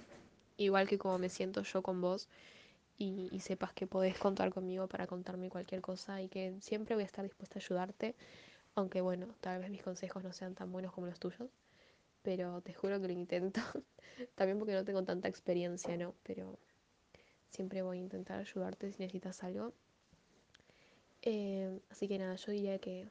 [0.57, 2.27] igual que como me siento yo con vos
[2.97, 7.03] y, y, sepas que podés contar conmigo para contarme cualquier cosa y que siempre voy
[7.03, 8.15] a estar dispuesta a ayudarte,
[8.73, 11.49] aunque bueno, tal vez mis consejos no sean tan buenos como los tuyos
[12.21, 13.61] pero te juro que lo intento.
[14.35, 16.13] También porque no tengo tanta experiencia, ¿no?
[16.23, 16.57] Pero
[17.49, 19.73] siempre voy a intentar ayudarte si necesitas algo.
[21.21, 23.07] Eh, así que nada, yo diría que,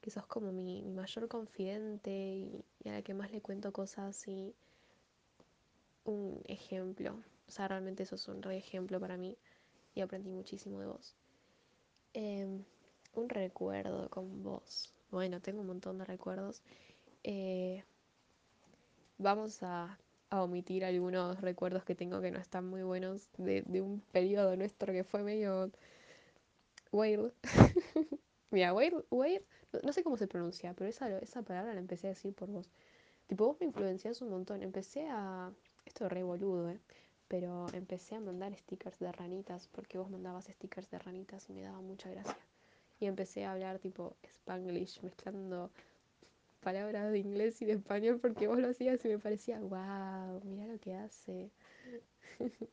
[0.00, 4.54] que sos como mi, mayor confidente y, a la que más le cuento cosas y
[6.04, 7.16] un ejemplo.
[7.48, 9.36] O sea, realmente sos un re ejemplo para mí
[9.94, 11.14] y aprendí muchísimo de vos.
[12.12, 12.64] Em,
[13.14, 14.92] un recuerdo con vos.
[15.10, 16.62] Bueno, tengo un montón de recuerdos.
[17.22, 17.84] Eh,
[19.20, 19.98] vamos a,
[20.32, 25.02] omitir algunos recuerdos que tengo que no están muy buenos de, un periodo nuestro que
[25.02, 25.72] fue medio
[26.92, 27.32] weird.
[28.52, 29.42] Mira, weird, weird,
[29.82, 32.70] no, sé cómo se pronuncia, pero esa, esa palabra la empecé a decir por vos.
[33.26, 34.62] Tipo, vos me influenciás un montón.
[34.62, 35.52] Empecé a.
[35.84, 36.80] Esto es re boludo, ¿eh?
[37.28, 41.62] Pero empecé a mandar stickers de ranitas porque vos mandabas stickers de ranitas y me
[41.62, 42.38] daba mucha gracia.
[42.98, 45.70] Y empecé a hablar tipo spanglish, mezclando
[46.60, 50.66] palabras de inglés y de español porque vos lo hacías y me parecía, wow, mira
[50.66, 51.50] lo que hace.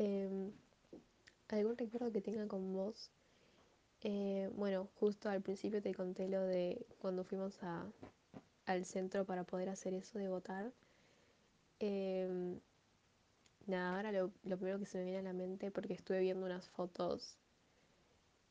[0.00, 0.52] Em,
[1.48, 3.10] ¿Algún recuerdo que tenga con vos?
[4.02, 7.84] Eh, bueno, justo al principio te conté lo de cuando fuimos a,
[8.66, 10.70] al centro para poder hacer eso de votar.
[11.80, 12.60] Em,
[13.66, 16.68] nada, ahora lo, primero que se me viene a la mente porque estuve viendo unas
[16.68, 17.36] fotos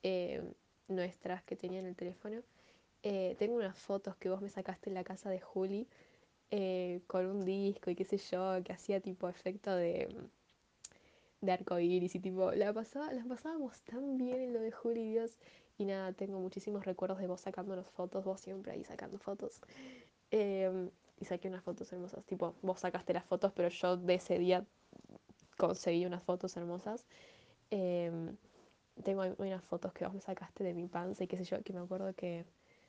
[0.04, 0.54] em,
[0.88, 2.42] nuestras que tenía en el teléfono
[3.04, 5.88] eh, tengo unas fotos que vos me sacaste en la casa de Juli
[6.52, 10.08] eh, con un disco y qué sé yo, que hacía tipo efecto de,
[11.42, 15.38] de arcoíris y tipo, la las pasábamos tan bien en lo de Juli, Dios.
[15.78, 19.62] Y nada, tengo muchísimos recuerdos de vos sacándonos fotos, vos siempre ahí sacando fotos.
[20.32, 24.40] Em, y saqué unas fotos hermosas, tipo, vos sacaste las fotos, pero yo de ese
[24.40, 24.66] día
[25.58, 27.06] conseguí unas fotos hermosas.
[27.72, 28.38] Em,
[29.04, 31.74] tengo unas fotos que vos me sacaste de mi panza y qué sé yo, que
[31.74, 32.46] me acuerdo que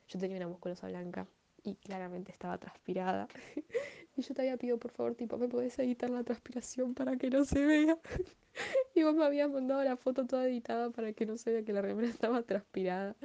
[0.09, 1.27] yo tenía una musculosa blanca
[1.63, 3.27] y claramente estaba transpirada.
[4.17, 7.29] y yo te había pedido, por favor, tipo, ¿me podés editar la transpiración para que
[7.29, 7.97] no se vea?
[8.95, 11.73] y vos me habías mandado la foto toda editada para que no se vea que
[11.73, 13.15] la remera estaba transpirada.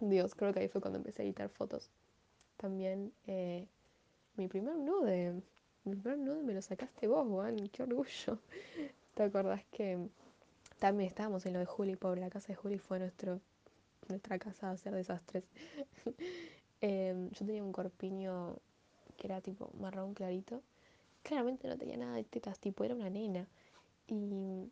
[0.00, 1.90] Dios, creo que ahí fue cuando empecé a editar fotos.
[2.56, 3.66] También eh,
[4.36, 5.42] mi primer nude.
[5.84, 7.68] Mi primer nude me lo sacaste vos, Juan.
[7.68, 8.38] Qué orgullo.
[9.14, 10.08] ¿Te acordás que
[10.78, 12.20] también estábamos en lo de Juli, pobre?
[12.20, 13.40] La casa de Juli fue nuestro,
[14.10, 15.44] nuestra casa a hacer desastres.
[16.82, 18.56] Em, yo tenía un corpiño
[19.18, 20.62] que era tipo marrón clarito.
[21.22, 23.46] Claramente no tenía nada de tetas, tipo, era una nena.
[24.06, 24.70] Y.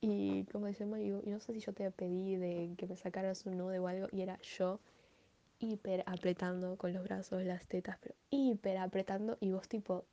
[0.00, 1.00] Y, ¿cómo se llama?
[1.00, 3.88] Y, y no sé si yo te pedí de que me sacaras un nude o
[3.88, 4.80] algo, y era yo
[5.58, 10.04] hiper apretando con los brazos las tetas, pero hiper apretando, y vos, tipo,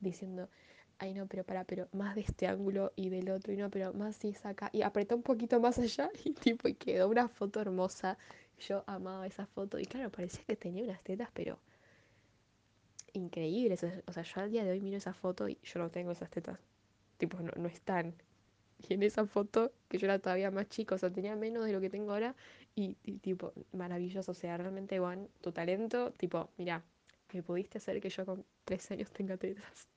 [0.00, 0.48] diciendo,
[1.00, 3.92] ay no, pero para, pero más de este ángulo y del otro, y no, pero
[3.94, 7.28] más si es acá, y apretó un poquito más allá, y tipo, y quedó una
[7.28, 8.18] foto hermosa.
[8.60, 11.58] Yo amaba esa foto, y claro, parecía que tenía unas tetas, pero
[13.12, 13.84] increíbles.
[14.06, 16.30] O sea, yo al día de hoy miro esa foto y yo no tengo esas
[16.30, 16.58] tetas.
[17.18, 18.14] Tipo, no, no están.
[18.88, 21.72] Y en esa foto, que yo era todavía más chica, o sea, tenía menos de
[21.72, 22.34] lo que tengo ahora,
[22.76, 24.32] y, y tipo, maravilloso.
[24.32, 26.82] O sea, realmente, Juan, tu talento, tipo, mira,
[27.32, 29.88] me pudiste hacer que yo con tres años tenga tetas.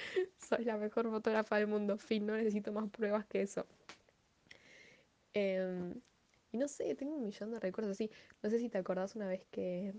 [0.38, 3.66] Soy la mejor fotógrafa del mundo, fin, no necesito más pruebas que eso.
[5.32, 5.94] Em,
[6.52, 8.10] y no sé, tengo un millón de recuerdos así.
[8.42, 9.94] No sé si te acordás una vez que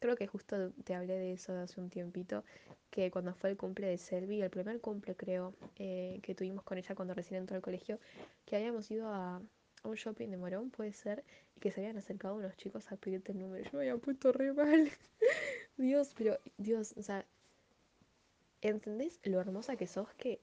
[0.00, 2.44] creo que justo te hablé de eso hace un tiempito,
[2.90, 6.78] que cuando fue el cumple de Selvi, el primer cumple creo eh, que tuvimos con
[6.78, 8.00] ella cuando recién entró al colegio,
[8.46, 11.98] que habíamos ido a, a un shopping de Morón, puede ser, y que se habían
[11.98, 13.64] acercado unos chicos a pedirte el número.
[13.64, 14.90] Yo me había puesto re mal.
[15.76, 17.26] Dios, pero Dios, o sea,
[18.62, 20.40] ¿entendés lo hermosa que sos que,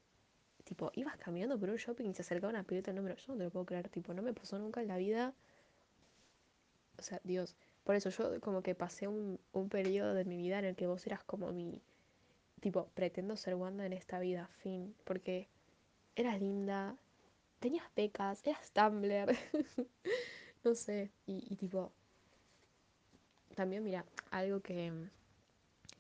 [0.64, 3.16] tipo, ibas caminando por un shopping y se acercaban a pedirte el número?
[3.16, 5.34] Yo no te lo puedo creer, tipo, no me pasó nunca en la vida.
[7.00, 10.60] O sea, Dios, por eso yo como que pasé un, un periodo de mi vida
[10.60, 11.82] en el que vos eras como mi,
[12.60, 15.48] tipo, pretendo ser Wanda en esta vida, fin, porque
[16.16, 16.98] eras linda,
[17.60, 19.36] tenías becas, eras Tumblr,
[20.64, 21.92] no sé, y, y tipo,
[23.56, 24.92] también mira, algo que,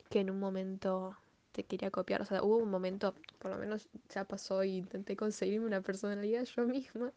[0.10, 1.16] que en un momento
[1.58, 5.16] te quería copiar, o sea, hubo un momento, por lo menos ya pasó y intenté
[5.16, 7.12] conseguirme una personalidad yo misma,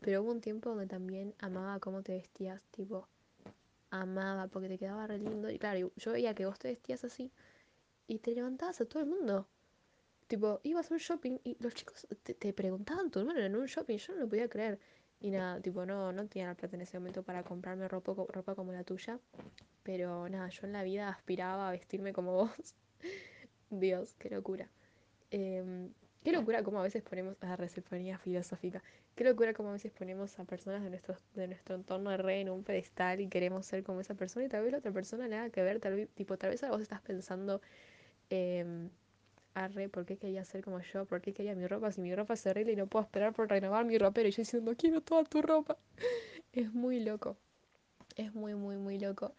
[0.00, 3.06] pero hubo un tiempo donde también amaba cómo te vestías, tipo,
[3.90, 5.48] amaba porque te quedaba re lindo.
[5.50, 7.30] Y claro, yo veía que vos te vestías así
[8.08, 9.46] y te levantabas a todo el mundo.
[10.26, 13.66] Tipo, ibas a un shopping y los chicos te, te preguntaban tu número en un
[13.66, 13.98] shopping.
[13.98, 14.80] Yo no lo podía creer.
[15.20, 18.56] Y nada, tipo, no, no tenía la plata en ese momento para comprarme ropa, ropa
[18.56, 19.20] como la tuya.
[19.84, 22.50] Pero nada, yo en la vida aspiraba a vestirme como vos.
[23.70, 24.68] Dios, qué locura.
[25.30, 25.88] Eh,
[26.22, 28.82] qué locura como a veces ponemos a la recepcionía filosófica.
[29.14, 32.40] Qué locura como a veces ponemos a personas de nuestro, de nuestro entorno de re
[32.40, 35.28] en un pedestal y queremos ser como esa persona y tal vez la otra persona
[35.28, 37.60] nada que ver, tal vez, tipo, tal vez vos estás pensando,
[38.30, 38.88] eh,
[39.56, 41.06] arre, ¿por qué quería ser como yo?
[41.06, 41.90] ¿Por qué quería mi ropa?
[41.90, 44.42] Si mi ropa es horrible y no puedo esperar por renovar mi ropero y yo
[44.42, 45.76] diciendo, quiero toda tu ropa.
[46.52, 47.36] Es muy loco.
[48.16, 49.34] Es muy, muy, muy loco.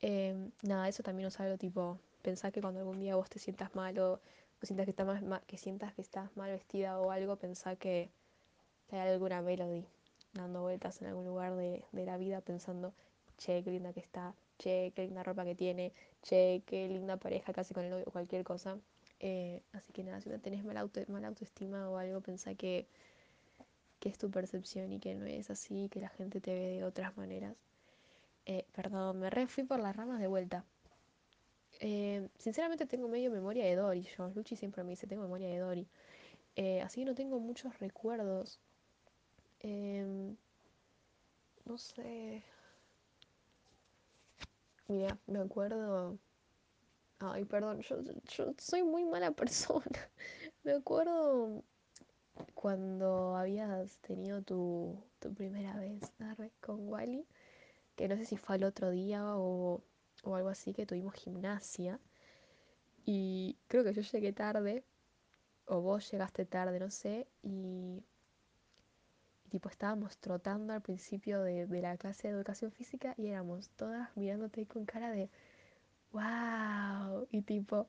[0.00, 3.74] Eh, nada, eso también es algo tipo, pensar que cuando algún día vos te sientas
[3.74, 4.20] mal o,
[4.62, 7.38] sientas que, está más, ma- que sientas que estás mal vestida o algo,
[7.78, 8.10] que
[8.88, 9.84] que hay alguna melody
[10.32, 12.92] dando vueltas en algún lugar de, de la vida pensando,
[13.36, 17.52] che, qué linda que está, che, qué linda ropa que tiene, che, qué linda pareja
[17.52, 18.78] casi con el novio, cualquier cosa.
[19.20, 22.86] Eh, así que nada, si no tenés mala, auto, mala autoestima o algo, pensá que,
[24.00, 26.84] que es tu percepción y que no es así, que la gente te ve de
[26.84, 27.54] otras maneras.
[28.46, 30.64] Eh, perdón, me re fui por las ramas de vuelta.
[31.80, 34.28] Eh, sinceramente tengo medio memoria de Dory, yo.
[34.34, 35.88] Luchi siempre me dice, tengo memoria de Dory.
[36.56, 38.60] Eh, así que no tengo muchos recuerdos.
[39.60, 40.36] Em,
[41.64, 42.42] no sé.
[44.88, 46.18] Mira, me acuerdo.
[47.20, 47.98] Ay, perdón, yo,
[48.58, 50.10] soy muy mala persona.
[50.64, 51.62] Me acuerdo
[52.54, 56.00] cuando habías tenido tu, tu primera vez
[56.60, 57.26] con Wally,
[57.96, 59.82] que no sé si fue al otro día o,
[60.22, 62.00] o algo así, que tuvimos gimnasia.
[63.04, 64.84] Y creo que yo llegué tarde,
[65.66, 68.02] o vos llegaste tarde, no sé, y,
[69.44, 73.70] y tipo estábamos trotando al principio de, de la clase de educación física y éramos
[73.70, 75.30] todas mirándote con cara de
[76.12, 77.88] wow, y tipo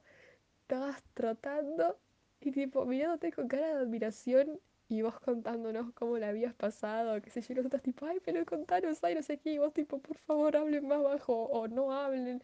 [0.61, 1.99] estabas trotando
[2.41, 4.59] y tipo mirándote con cara de admiración
[4.89, 8.43] y vos contándonos cómo la habías pasado, qué sé yo, y nosotras tipo, ay, pero
[8.45, 11.93] contanos, ay, no sé qué, y vos tipo, por favor, hablen más bajo o no
[11.93, 12.41] hablen.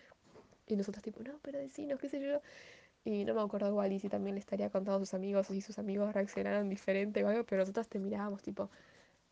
[0.68, 2.42] Y nosotros tipo, no, pero decinos, qué sé yo.
[3.04, 5.62] Y no me acuerdo igual y si también le estaría contando a sus amigos si
[5.62, 8.70] sus amigos reaccionaron diferente o algo, pero nosotros te mirábamos tipo,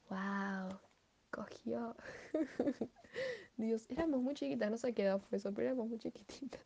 [0.10, 0.80] wow,
[1.32, 1.96] cogió.
[3.58, 6.62] Dios, éramos muy chiquitas, no sé qué edad fue eso, pero éramos muy chiquititas.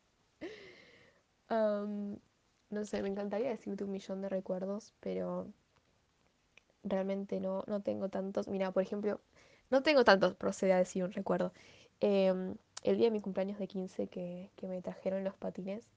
[2.70, 5.54] No sé, me encantaría decirte un millón de recuerdos, pero
[6.90, 8.48] realmente no, no tengo tantos.
[8.48, 9.20] Mira, por ejemplo,
[9.70, 11.54] no tengo tantos, procede a decir un recuerdo.
[12.00, 15.88] Em, el día de mi cumpleaños de 15 que, que me trajeron los patines,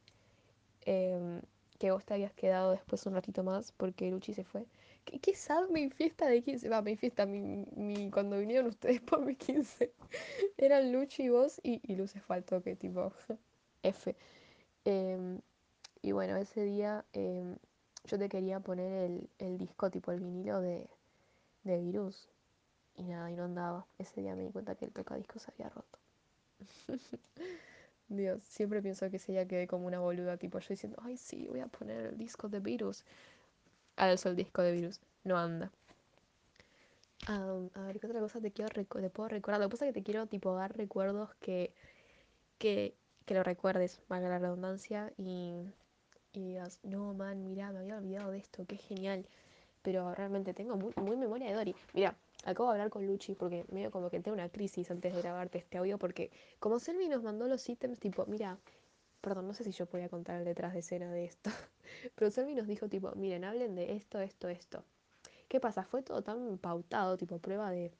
[0.86, 1.40] em,
[1.78, 4.66] que vos te habías quedado después un ratito más porque Luchi se fue.
[5.04, 6.68] ¿Qué, qué sad mi fiesta de 15?
[6.68, 9.92] Va, mi fiesta, mi, mi, cuando vinieron ustedes por mi 15.
[10.58, 11.98] Eran Luchi y vos y, y
[12.28, 13.12] al toque, tipo
[13.82, 14.14] F.
[14.84, 15.40] Em,
[16.02, 17.04] y bueno, ese día
[18.04, 20.88] yo te quería poner el, el disco, tipo el vinilo de,
[21.64, 22.28] de Virus.
[22.96, 23.86] Y nada, y no andaba.
[23.98, 25.98] Ese día me di cuenta que el tocadisco se había roto.
[28.08, 31.46] Dios, siempre pienso que ese día quedé como una boluda, tipo yo diciendo, ay sí,
[31.48, 33.04] voy a poner el disco de Virus.
[33.96, 35.00] Eso, el disco de Virus.
[35.24, 35.70] No anda.
[37.26, 39.60] Am, a ver, ¿qué otra cosa te quiero te puedo recordar?
[39.60, 41.72] Lo que pasa es que te quiero tipo dar recuerdos que,
[42.58, 42.94] que,
[43.26, 45.72] que lo recuerdes, valga la redundancia, y,
[46.32, 49.26] y digas, no, man, mirá, me había olvidado de esto, qué genial.
[49.82, 51.74] Pero realmente tengo muy, memoria de Dory.
[51.94, 52.14] Mira,
[52.44, 55.58] acabo de hablar con Luchi porque medio como que tengo una crisis antes de grabarte
[55.58, 58.58] este audio porque como Selvi nos mandó los ítems tipo, mira,
[59.20, 61.50] perdón, no sé si yo podía contar el detrás de escena de esto,
[62.14, 64.84] pero Selvi nos dijo tipo, miren, hablen de esto, esto, esto.
[65.48, 65.84] ¿Qué pasa?
[65.84, 67.92] Fue todo tan pautado, tipo prueba de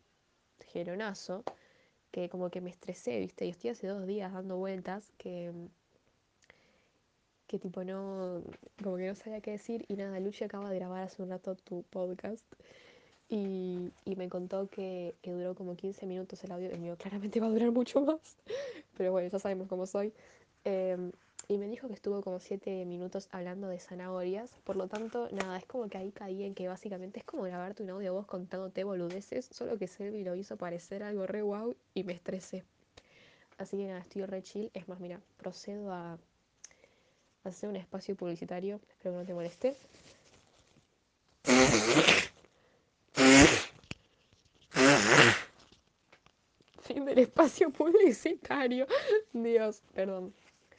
[0.68, 1.42] jeronazo,
[2.10, 3.46] que como que me estresé, ¿viste?
[3.46, 5.52] Y estoy hace dos días dando vueltas que,
[7.50, 8.42] que tipo no,
[8.80, 11.56] como que no sabía qué decir y nada, Luchi acaba de grabar hace un rato
[11.56, 12.44] tu podcast
[13.28, 17.40] y, y me contó que, que duró como 15 minutos el audio, el mío claramente
[17.40, 18.20] va a durar mucho más,
[18.96, 20.12] pero bueno, ya sabemos cómo soy.
[20.62, 21.10] Em,
[21.48, 25.58] y me dijo que estuvo como 7 minutos hablando de zanahorias, por lo tanto, nada,
[25.58, 28.84] es como que ahí caí en que básicamente es como grabarte un audio vos contándote
[28.84, 32.62] boludeces, solo que Selvi lo hizo parecer algo re wow y me estresé.
[33.58, 34.70] Así que nada, estoy re chill.
[34.72, 36.16] Es más, mira, procedo a
[37.44, 39.76] hacer un espacio publicitario, espero que no te moleste.
[46.82, 48.86] Fin del espacio publicitario.
[49.32, 50.34] Dios, perdón.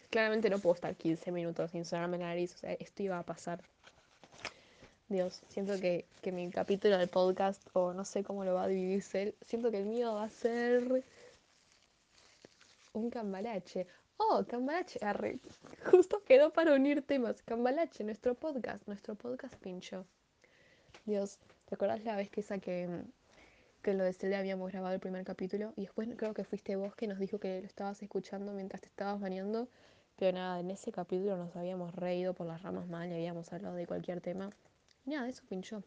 [0.09, 3.23] Claramente no puedo estar 15 minutos sin sonarme la nariz, o sea, esto iba a
[3.23, 3.63] pasar.
[5.07, 8.67] Dios, siento que, que mi capítulo del podcast, o no sé cómo lo va a
[8.67, 11.03] dividir él, siento que el mío va a ser
[12.93, 13.87] un cambalache.
[14.23, 15.39] Oh, cambalache, arre.
[15.91, 17.41] Justo quedó para unir temas.
[17.41, 20.05] Cambalache, nuestro podcast, nuestro podcast pincho.
[21.05, 22.87] Dios, ¿te acuerdas la vez que saqué
[23.81, 25.73] que lo de Celia habíamos grabado el primer capítulo?
[25.75, 28.89] Y después creo que fuiste vos que nos dijo que lo estabas escuchando mientras te
[28.89, 29.67] estabas bañando.
[30.17, 33.75] Pero nada, en ese capítulo nos habíamos reído por las ramas mal y habíamos hablado
[33.75, 34.51] de cualquier tema.
[35.03, 35.83] Nada, eso pinchó.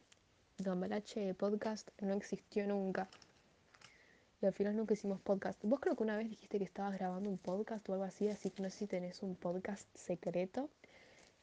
[0.63, 3.09] Cambalache podcast no existió nunca.
[4.47, 5.59] Al final nunca hicimos podcast.
[5.63, 8.51] Vos creo que una vez dijiste que estabas grabando un podcast o algo así, así
[8.51, 10.69] que no sé si tenés un podcast secreto.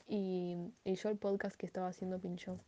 [0.07, 2.59] Y, y yo el podcast que estaba haciendo pinchó.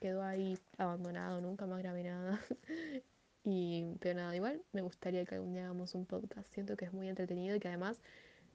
[0.00, 2.40] Quedó ahí abandonado, nunca más grabé nada.
[3.44, 6.52] y, pero nada, igual me gustaría que algún día hagamos un podcast.
[6.52, 7.98] Siento que es muy entretenido y que además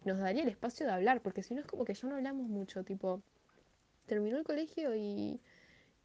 [0.05, 2.47] nos daría el espacio de hablar, porque si no es como que ya no hablamos
[2.47, 3.21] mucho, tipo,
[4.05, 5.39] terminó el colegio y,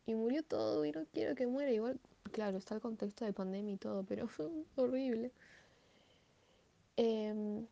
[0.06, 1.70] y murió todo y no quiero que muera.
[1.70, 2.00] Igual,
[2.38, 4.28] claro, está el contexto de pandemia y todo, pero
[4.76, 5.32] horrible.
[6.96, 7.66] Em,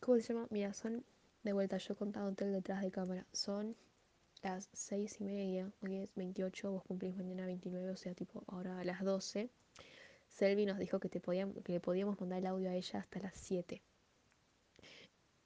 [0.00, 0.48] ¿Cómo se llama?
[0.50, 1.04] Mira, son
[1.44, 3.24] de vuelta, yo contándote el detrás de cámara.
[3.32, 3.76] Son
[4.42, 8.80] las seis y media, hoy es 28, vos cumplís mañana 29, o sea, tipo ahora
[8.80, 9.48] a las 12.
[10.26, 13.20] Selvi nos dijo que, te podíamos, que le podíamos mandar el audio a ella hasta
[13.20, 13.82] las 7.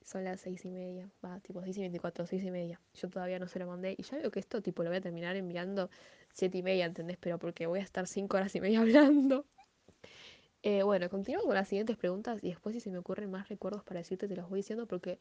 [0.02, 2.80] Son las seis y media, va, tipo 6 y 24, 6 y media.
[2.94, 5.02] Yo todavía no se lo mandé y ya veo que esto, tipo, lo voy a
[5.02, 5.90] terminar enviando
[6.36, 7.16] 7 y media, ¿entendés?
[7.18, 9.46] Pero porque voy a estar 5 horas y media hablando.
[10.62, 13.84] Eh, bueno, continúo con las siguientes preguntas y después si se me ocurren más recuerdos
[13.84, 15.18] para decirte te los voy diciendo porque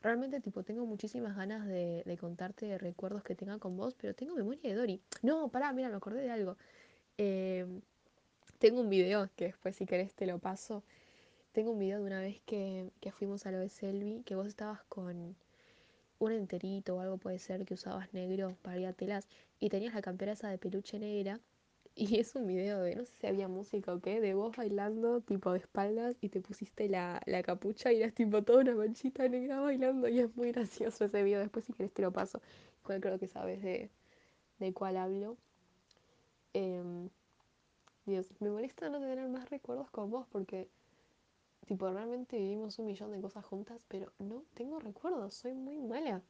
[0.00, 4.60] realmente tipo tengo muchísimas ganas de, contarte recuerdos que tenga con vos, pero tengo memoria
[4.62, 5.02] de Dory.
[5.22, 6.56] No, pará, mira, me acordé de algo.
[7.18, 7.66] Eh,
[8.58, 10.82] tengo un video que después si querés te lo paso.
[11.52, 14.46] Tengo un video de una vez que, que fuimos a lo de Selvi, que vos
[14.46, 15.36] estabas con
[16.18, 19.28] un enterito o algo puede ser que usabas negro para ir a telas
[19.64, 21.40] y tenías la campera esa de peluche negra
[21.94, 25.22] y es un video de, no sé si había música o qué, de vos bailando
[25.22, 29.26] tipo de espaldas y te pusiste la, la capucha y eras tipo toda una manchita
[29.26, 31.40] negra bailando y es muy gracioso ese video.
[31.40, 32.42] Después si querés te lo paso.
[32.82, 33.88] Igual creo que sabes de,
[34.58, 35.38] de cuál hablo.
[36.52, 37.08] Em,
[38.04, 40.68] Dios, me molesta no tener más recuerdos con vos porque
[41.66, 46.20] tipo realmente vivimos un millón de cosas juntas, pero no tengo recuerdos, soy muy mala.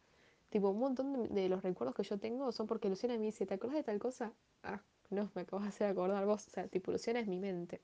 [0.54, 3.54] Tipo, un montón de, los recuerdos que yo tengo son porque Luciana me dice, ¿te
[3.54, 4.32] acordás de tal cosa?
[4.62, 4.80] Ah,
[5.10, 6.46] no, me acabas de hacer acordar vos.
[6.46, 7.80] O sea, tipo, Luciana es mi mente.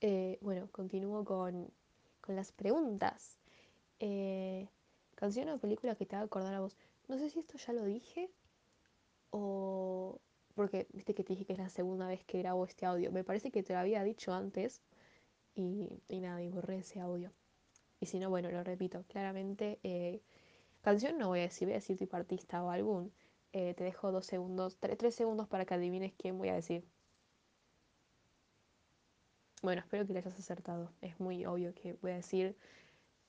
[0.00, 1.68] Eh, bueno, continúo con,
[2.20, 3.38] con las preguntas.
[3.98, 4.68] Eh,
[5.16, 6.76] canción o película que te haga acordar a vos.
[7.08, 8.30] No sé si esto ya lo dije
[9.30, 10.20] o...
[10.54, 13.10] Porque viste que te dije que es la segunda vez que grabo este audio.
[13.10, 14.80] Me parece que te lo había dicho antes
[15.56, 17.32] y, y nada, y borré ese audio.
[17.98, 19.02] Y si no, bueno, lo repito.
[19.08, 20.20] Claramente, eh,
[20.86, 23.10] canción no voy a decir, voy a decir tipo artista o álbum.
[23.52, 26.84] Eh, te dejo dos segundos, tre- tres segundos para que adivines quién voy a decir.
[29.62, 30.92] Bueno, espero que le hayas acertado.
[31.00, 32.56] Es muy obvio que voy a decir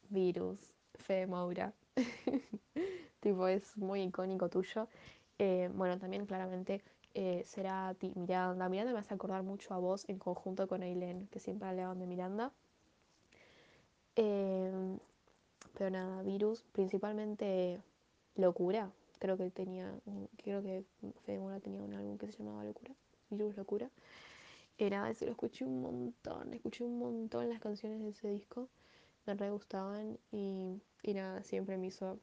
[0.09, 1.73] Virus, Fede Moura.
[3.21, 4.89] tipo, es muy icónico tuyo.
[5.39, 6.83] Eh, bueno, también claramente
[7.13, 8.69] eh, será ti- Miranda.
[8.69, 12.07] Miranda me hace acordar mucho a vos en conjunto con Aileen, que siempre hablaban de
[12.07, 12.53] Miranda.
[14.15, 14.99] Eh,
[15.77, 17.79] pero nada, Virus, principalmente
[18.35, 18.91] Locura.
[19.19, 19.93] Creo que tenía,
[20.37, 20.83] creo que
[21.25, 22.93] Fede Moura tenía un álbum que se llamaba Locura.
[23.29, 23.89] Virus Locura.
[24.79, 28.69] Nada, ese lo escuché un montón, escuché un montón las canciones de ese disco.
[29.25, 32.19] Me re gustaban y, y nada, siempre me hizo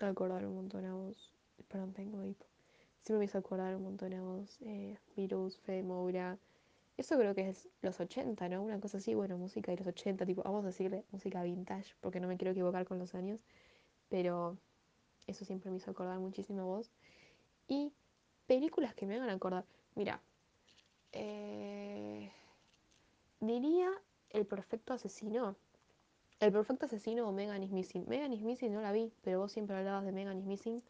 [0.00, 1.32] acordar un montón a vos.
[1.68, 2.46] Perdón, tengo hipo.
[3.02, 4.58] Siempre me hizo acordar un montón a vos.
[4.62, 6.38] Eh, Virus, Fede Moura.
[6.96, 8.62] Eso creo que es los 80, ¿no?
[8.62, 12.20] Una cosa así, bueno, música de los 80, tipo, vamos a decirle música vintage, porque
[12.20, 13.40] no me quiero equivocar con los años.
[14.08, 14.58] Pero
[15.26, 16.90] eso siempre me hizo acordar muchísimo a vos.
[17.66, 17.92] Y
[18.46, 19.64] películas que me hagan acordar.
[19.94, 20.20] Mira,
[21.12, 22.30] eh,
[23.40, 23.90] diría
[24.30, 25.56] El Perfecto Asesino.
[26.40, 28.04] El Perfecto Asesino o Megan is Missing.
[28.08, 30.82] Megan is Missing no la vi, pero vos siempre hablabas de Megan is Missing.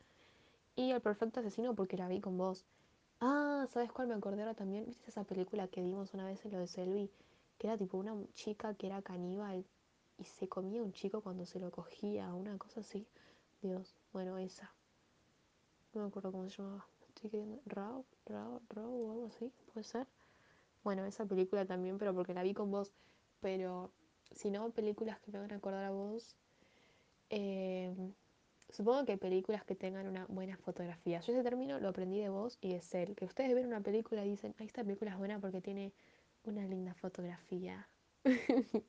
[0.74, 2.64] Y El Perfecto Asesino porque la vi con vos.
[3.22, 4.84] Ah, ¿sabes cuál me acordé ahora también?
[4.84, 7.10] ¿Viste esa película que vimos una vez en lo de Selby?
[7.56, 9.64] Que era tipo una chica que era caníbal
[10.18, 13.06] y se comía un chico cuando se lo cogía, una cosa así.
[13.62, 14.74] Dios, bueno, esa.
[15.94, 16.86] No me acuerdo cómo se llamaba.
[17.08, 17.60] Estoy queriendo.
[17.66, 20.06] Raw, Raw, Raw o algo así, puede ser.
[20.84, 22.92] Bueno, esa película también, pero porque la vi con vos.
[23.40, 23.92] Pero
[24.32, 26.36] si no, películas que me van a acordar a vos.
[27.30, 27.94] eh,
[28.72, 31.20] supongo que películas que tengan una buena fotografía.
[31.20, 33.14] Yo ese término lo aprendí de vos y de Cel.
[33.14, 35.92] Que ustedes ven una película y dicen, ay, esta película es buena porque tiene
[36.44, 37.88] una linda fotografía.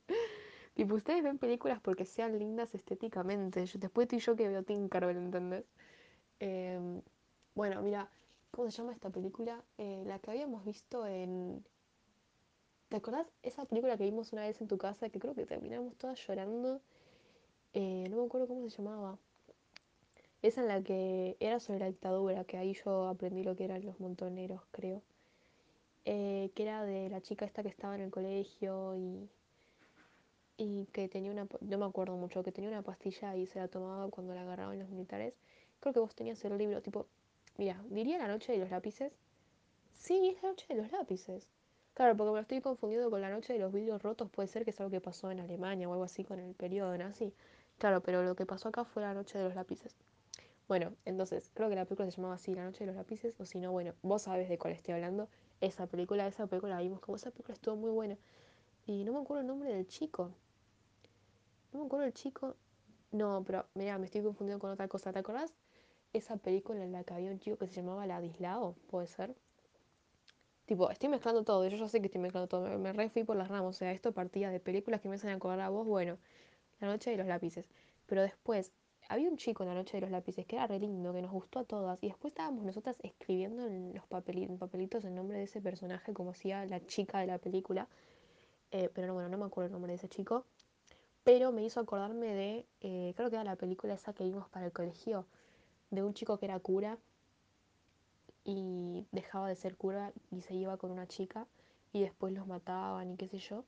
[0.73, 3.65] tipo, ustedes ven películas porque sean lindas estéticamente.
[3.75, 5.65] Después estoy yo que veo Tinkerbell, ¿entendés?
[6.39, 7.01] Eh,
[7.55, 8.09] bueno, mira,
[8.51, 9.63] ¿cómo se llama esta película?
[9.77, 11.63] Eh, la que habíamos visto en
[12.93, 15.95] ¿Te acordás esa película que vimos una vez en tu casa que creo que terminamos
[15.97, 16.79] todas llorando?
[17.73, 19.17] Eh, no me acuerdo cómo se llamaba.
[20.43, 23.83] Esa en la que era sobre la dictadura, que ahí yo aprendí lo que eran
[23.83, 25.01] los montoneros, creo.
[26.05, 29.29] Eh, que era de la chica esta que estaba en el colegio y,
[30.57, 33.67] y que tenía una, no me acuerdo mucho, que tenía una pastilla y se la
[33.67, 35.33] tomaba cuando la agarraban los militares.
[35.79, 37.07] Creo que vos tenías el libro, tipo,
[37.57, 39.13] mira, diría La noche de los lápices.
[39.95, 41.47] Sí, es la noche de los lápices.
[41.93, 44.65] Claro, porque me lo estoy confundiendo con la noche de los vidrios rotos, puede ser
[44.65, 47.33] que es algo que pasó en Alemania o algo así con el periodo nazi.
[47.77, 49.95] Claro, pero lo que pasó acá fue la noche de los lápices.
[50.68, 53.45] Bueno, entonces, creo que la película se llamaba así, La noche de los lápices, o
[53.45, 55.28] si no, bueno, vos sabés de cuál estoy hablando.
[55.61, 58.18] Esa película, esa película la vimos como esa película estuvo muy buena.
[58.86, 60.32] Y no me acuerdo el nombre del chico.
[61.72, 62.55] No me acuerdo el chico.
[63.11, 65.11] No, pero mira, me estoy confundiendo con otra cosa.
[65.14, 65.53] ¿Te acordás?
[66.14, 69.36] Esa película en la que había un chico que se llamaba Ladislao, puede ser.
[70.66, 73.49] Tipo, estoy mezclando todo, yo ya sé que estoy mezclando todo, me, me por las
[73.49, 76.18] ramas, o sea, esto partía de películas que me hacen acordar a vos, bueno,
[76.80, 77.70] La Noche de los Lápices.
[78.07, 78.72] Pero después,
[79.09, 81.31] había un chico en La Noche de los Lápices que era re lindo, que nos
[81.31, 85.37] gustó a todas, y después estábamos nosotras escribiendo en los papeli- en papelitos el nombre
[85.37, 87.87] de ese personaje, como hacía la chica de la película,
[88.71, 90.45] eh, pero no, bueno, no me acuerdo el nombre de ese chico,
[91.23, 94.65] pero me hizo acordarme de, eh, creo que era la película esa que vimos para
[94.65, 95.25] el colegio,
[95.91, 96.97] de un chico que era cura
[98.45, 101.47] y dejaba de ser cura y se iba con una chica
[101.93, 103.63] y después los mataban y qué sé yo.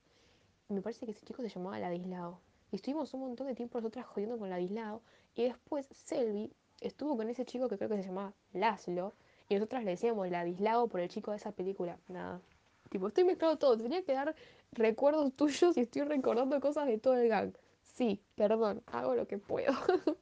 [0.69, 2.39] Me parece que ese chico se llamaba Ladislao.
[2.71, 5.01] Y estuvimos un montón de tiempo nosotras jodiendo con Ladislao
[5.35, 6.51] y después Selvi
[6.81, 9.13] estuvo con ese chico que creo que se llamaba Laszlo
[9.47, 11.97] y nosotras le decíamos Ladislao por el chico de esa película.
[12.07, 12.41] Nada.
[12.89, 13.77] Tipo, estoy mezclando todo.
[13.77, 14.35] Tenía que dar
[14.71, 17.53] recuerdos tuyos y estoy recordando cosas de todo el gang.
[17.81, 19.73] Sí, perdón, hago lo que puedo.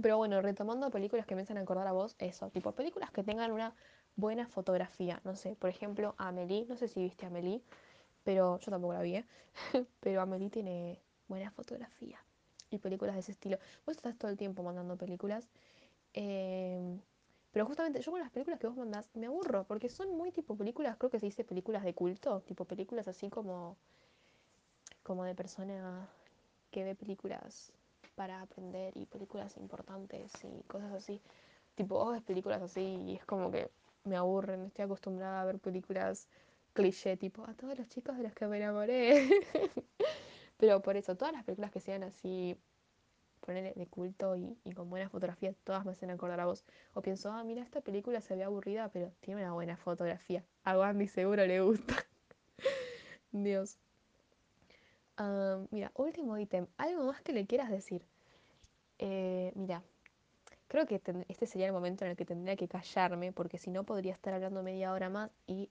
[0.00, 3.52] Pero bueno, retomando películas que me hacen acordar a vos, eso, tipo películas que tengan
[3.52, 3.74] una
[4.16, 5.20] buena fotografía.
[5.24, 7.62] No sé, por ejemplo, Amelie, no sé si viste Amelie,
[8.24, 9.24] pero yo tampoco la vi, ¿eh?
[10.00, 12.18] pero Amelie tiene buena fotografía
[12.70, 13.58] y películas de ese estilo.
[13.86, 15.48] Vos estás todo el tiempo mandando películas,
[16.14, 16.98] eh,
[17.52, 20.56] pero justamente yo con las películas que vos mandás me aburro, porque son muy tipo
[20.56, 23.76] películas, creo que se dice películas de culto, tipo películas así como,
[25.02, 26.08] como de persona
[26.70, 27.72] que ve películas
[28.16, 31.20] para aprender y películas importantes y cosas así.
[31.74, 33.68] Tipo, vos ves películas así y es como que
[34.04, 36.28] me aburren, estoy acostumbrada a ver películas
[36.72, 39.28] cliché, tipo, a todos los chicos de los que me enamoré.
[40.56, 42.56] Pero por eso, todas las películas que sean así,
[43.40, 46.64] poner de culto y, con buena fotografía, todas me hacen acordar a vos.
[46.94, 50.44] O pienso, ah, mira, esta película se ve aburrida, pero tiene una buena fotografía.
[50.64, 51.94] A Bambi seguro le gusta.
[53.32, 53.78] Dios.
[55.70, 56.66] Mira, último ítem.
[56.76, 58.02] ¿Algo más que le quieras decir?
[58.98, 59.82] Eh, mira,
[60.68, 63.84] creo que este sería el momento en el que tendría que callarme, porque si no
[63.84, 65.70] podría estar hablando media hora más y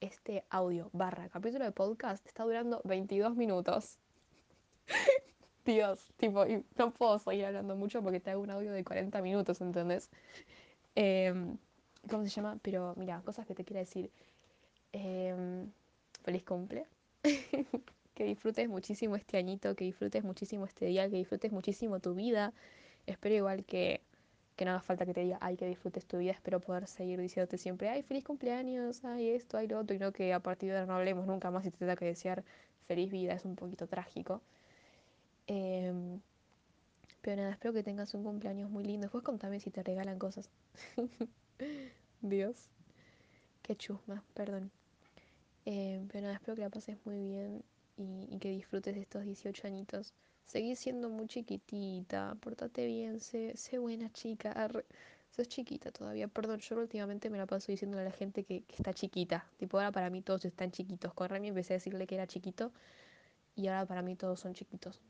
[0.00, 3.98] este audio barra capítulo de podcast está durando 22 minutos.
[5.64, 6.44] Dios, tipo,
[6.76, 10.10] no puedo seguir hablando mucho porque te hago un audio de 40 minutos, ¿entendés?
[10.94, 11.34] Eh,
[12.08, 12.58] ¿Cómo se llama?
[12.62, 14.10] Pero mira, cosas que te quiero decir.
[14.92, 15.66] Eh,
[16.22, 16.86] feliz cumple.
[18.14, 22.52] que disfrutes muchísimo este añito, que disfrutes muchísimo este día, que disfrutes muchísimo tu vida.
[23.06, 24.02] Espero igual que,
[24.56, 26.32] que no haga falta que te diga, ay, que disfrutes tu vida.
[26.32, 29.96] Espero poder seguir diciéndote siempre, ay, feliz cumpleaños, ay, esto, ay, lo otro.
[29.96, 32.06] Y no que a partir de ahora no hablemos nunca más y te tenga que
[32.06, 32.44] desear
[32.86, 33.34] feliz vida.
[33.34, 34.42] Es un poquito trágico.
[35.46, 36.18] Eh,
[37.24, 39.06] pero nada, espero que tengas un cumpleaños muy lindo.
[39.06, 40.50] Después contame si te regalan cosas.
[42.20, 42.68] Dios.
[43.62, 44.70] Qué chusma, perdón.
[45.64, 47.64] Eh, pero nada, espero que la pases muy bien
[47.96, 50.12] y, que disfrutes de estos 18 añitos.
[50.44, 54.52] Seguí siendo muy chiquitita, portate bien, sé, sé buena chica.
[54.52, 54.84] Arre.
[55.30, 58.76] Sos chiquita todavía, perdón, yo últimamente me la paso diciendo a la gente que, que,
[58.76, 59.46] está chiquita.
[59.56, 61.14] Tipo, ahora para mí todos están chiquitos.
[61.14, 62.70] Con Remy empecé a decirle que era chiquito
[63.56, 65.00] y ahora para mí todos son chiquitos.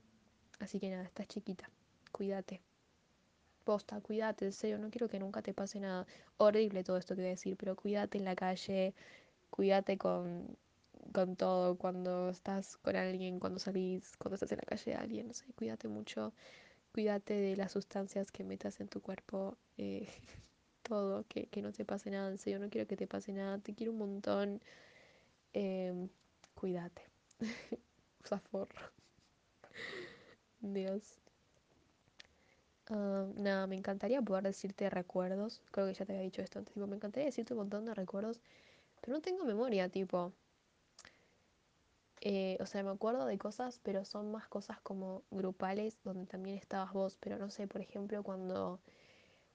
[0.60, 1.68] Así que nada, estás chiquita.
[2.12, 2.60] Cuídate.
[3.64, 6.06] Posta, cuídate, en serio, no quiero que nunca te pase nada.
[6.36, 8.94] Horrible todo esto que voy a decir, pero cuídate en la calle,
[9.50, 10.56] cuídate con,
[11.12, 15.28] con todo, cuando estás con alguien, cuando salís, cuando estás en la calle de alguien,
[15.28, 16.34] no sé, cuídate mucho,
[16.92, 20.08] cuídate de las sustancias que metas en tu cuerpo, eh,
[20.82, 23.58] todo, que, que, no te pase nada, en serio, no quiero que te pase nada,
[23.58, 24.60] te quiero un montón,
[25.54, 26.08] eh,
[26.54, 27.02] cuídate,
[30.72, 31.20] Dios.
[32.90, 36.76] Uh, nada, me encantaría poder decirte recuerdos, creo que ya te había dicho esto antes,
[36.76, 38.40] me encantaría decirte un montón de recuerdos,
[39.00, 40.32] pero no tengo memoria, tipo,
[42.20, 46.56] eh, o sea, me acuerdo de cosas, pero son más cosas como grupales, donde también
[46.56, 47.16] estabas vos.
[47.20, 48.80] Pero no sé, por ejemplo, cuando,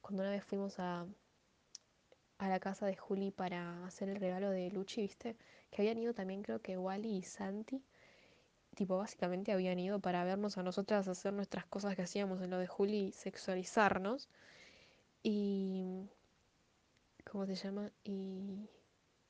[0.01, 1.07] cuando una vez fuimos a,
[2.39, 5.35] a la casa de Juli para hacer el regalo de Luchi, ¿viste?
[5.69, 7.83] Que habían ido también, creo que Wally y Santi.
[8.79, 12.57] Tipo, básicamente habían ido para vernos a nosotras hacer nuestras cosas que hacíamos en lo
[12.59, 14.29] de Juli, sexualizarnos.
[15.21, 16.07] Y.
[17.29, 17.91] ¿Cómo se llama?
[18.05, 18.69] Y.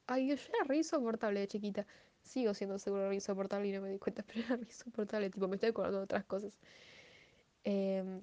[0.06, 1.88] Ay, yo era re insoportable de chiquita
[2.22, 5.70] sigo siendo seguro insoportable y no me di cuenta, pero era insoportable, tipo, me estoy
[5.70, 6.54] acordando de otras cosas.
[7.64, 8.22] Eh,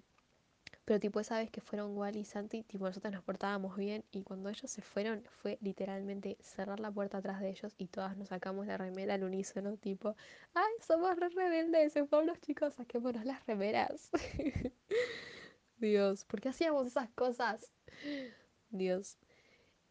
[0.86, 4.22] pero tipo esa vez que fueron Wally y Santi, tipo nosotros nos portábamos bien y
[4.22, 8.28] cuando ellos se fueron fue literalmente cerrar la puerta atrás de ellos y todas nos
[8.28, 10.14] sacamos la remera al unísono, tipo,
[10.54, 14.10] ay, somos re rebeldes, se fueron los chicos, saquémonos las remeras.
[15.78, 17.72] Dios, ¿por qué hacíamos esas cosas?
[18.70, 19.18] Dios.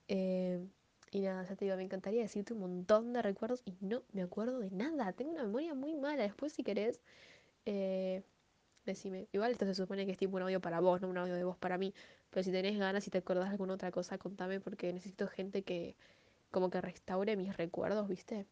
[0.08, 0.66] Eh,
[1.12, 4.22] y nada, ya te digo, me encantaría decirte un montón de recuerdos y no me
[4.22, 5.12] acuerdo de nada.
[5.12, 6.24] Tengo una memoria muy mala.
[6.24, 7.02] Después, si querés,
[7.66, 8.24] eh,
[8.86, 9.28] decime.
[9.32, 11.44] Igual esto se supone que es tipo un audio para vos, no un audio de
[11.44, 11.94] vos para mí.
[12.30, 15.64] Pero si tenés ganas, si te acordás de alguna otra cosa, contame porque necesito gente
[15.64, 15.96] que
[16.52, 18.46] como que restaure mis recuerdos, ¿viste?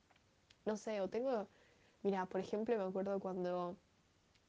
[0.66, 1.48] No sé, o tengo...
[2.04, 3.78] Mira, por ejemplo, me acuerdo cuando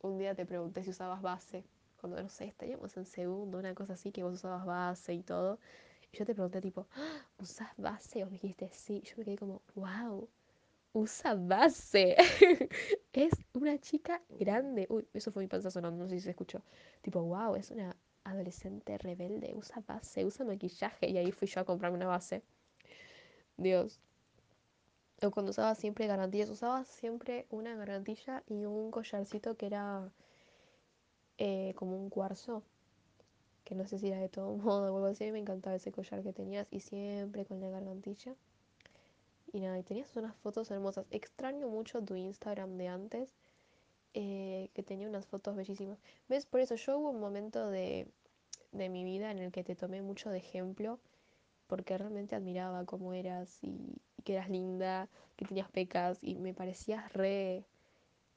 [0.02, 1.64] un día te pregunté si usabas base.
[2.00, 5.58] Cuando, no sé, estaríamos en segundo, una cosa así, que vos usabas base y todo.
[6.12, 7.26] Y yo te pregunté tipo, ¡Ah!
[7.38, 8.24] ¿usas base?
[8.24, 9.02] O me dijiste, sí.
[9.02, 10.28] Yo me quedé como, wow,
[10.94, 12.16] usa base.
[13.12, 14.86] es una chica grande.
[14.88, 16.62] Uy, eso fue mi panza sonando, no sé si se escuchó.
[17.02, 21.10] Tipo, wow, es una adolescente rebelde, usa base, usa maquillaje.
[21.10, 22.42] Y ahí fui yo a comprarme una base.
[23.56, 24.00] Dios.
[25.22, 30.12] O cuando usaba siempre garantillas, usaba siempre una garantilla y un collarcito que era
[31.38, 32.62] eh, como un cuarzo
[33.64, 36.32] que no sé si era de todo modo o algo me encantaba ese collar que
[36.32, 38.36] tenías y siempre con la gargantilla.
[39.54, 41.06] Y nada, y tenías unas fotos hermosas.
[41.12, 43.36] Extraño mucho tu Instagram de antes,
[44.12, 45.96] eh, que tenía unas fotos bellísimas.
[46.28, 46.44] ¿Ves?
[46.44, 48.08] Por eso yo hubo un momento de,
[48.72, 50.98] de mi vida en el que te tomé mucho de ejemplo,
[51.68, 57.12] porque realmente admiraba cómo eras y, que eras linda, que tenías pecas y me parecías
[57.12, 57.64] re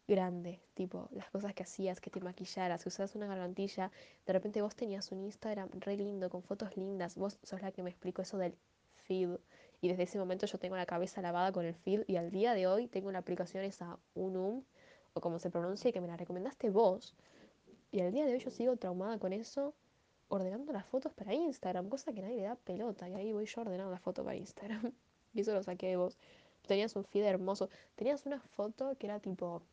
[0.07, 3.91] grande, tipo, las cosas que hacías, que te maquillaras, que usabas una gargantilla,
[4.27, 7.81] de repente vos tenías un Instagram re lindo, con fotos lindas, vos sos la que
[7.81, 8.55] me explicó eso del
[9.07, 9.31] feed,
[9.81, 12.53] y desde ese momento yo tengo la cabeza lavada con el feed, y al día
[12.53, 14.63] de hoy tengo la aplicación esa Unum,
[15.13, 17.15] o como se pronuncia, que me la recomendaste vos,
[17.91, 19.73] Y al día de hoy yo sigo traumada con eso,
[20.29, 23.09] ordenando las fotos para Instagram, cosa que nadie le da pelota.
[23.09, 24.93] Y ahí voy yo ordenando la foto para Instagram.
[25.33, 26.17] y eso lo saqué de vos.
[26.67, 27.69] Tenías un feed hermoso.
[27.95, 29.63] Tenías una foto que era tipo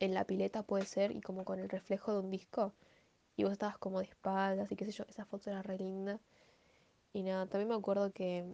[0.00, 2.72] en la pileta, puede ser, y como con el reflejo de un disco.
[3.36, 5.04] Y vos estabas como de espaldas y qué sé yo.
[5.08, 6.20] Esa foto era re linda.
[7.12, 8.44] Y nada, también me acuerdo que,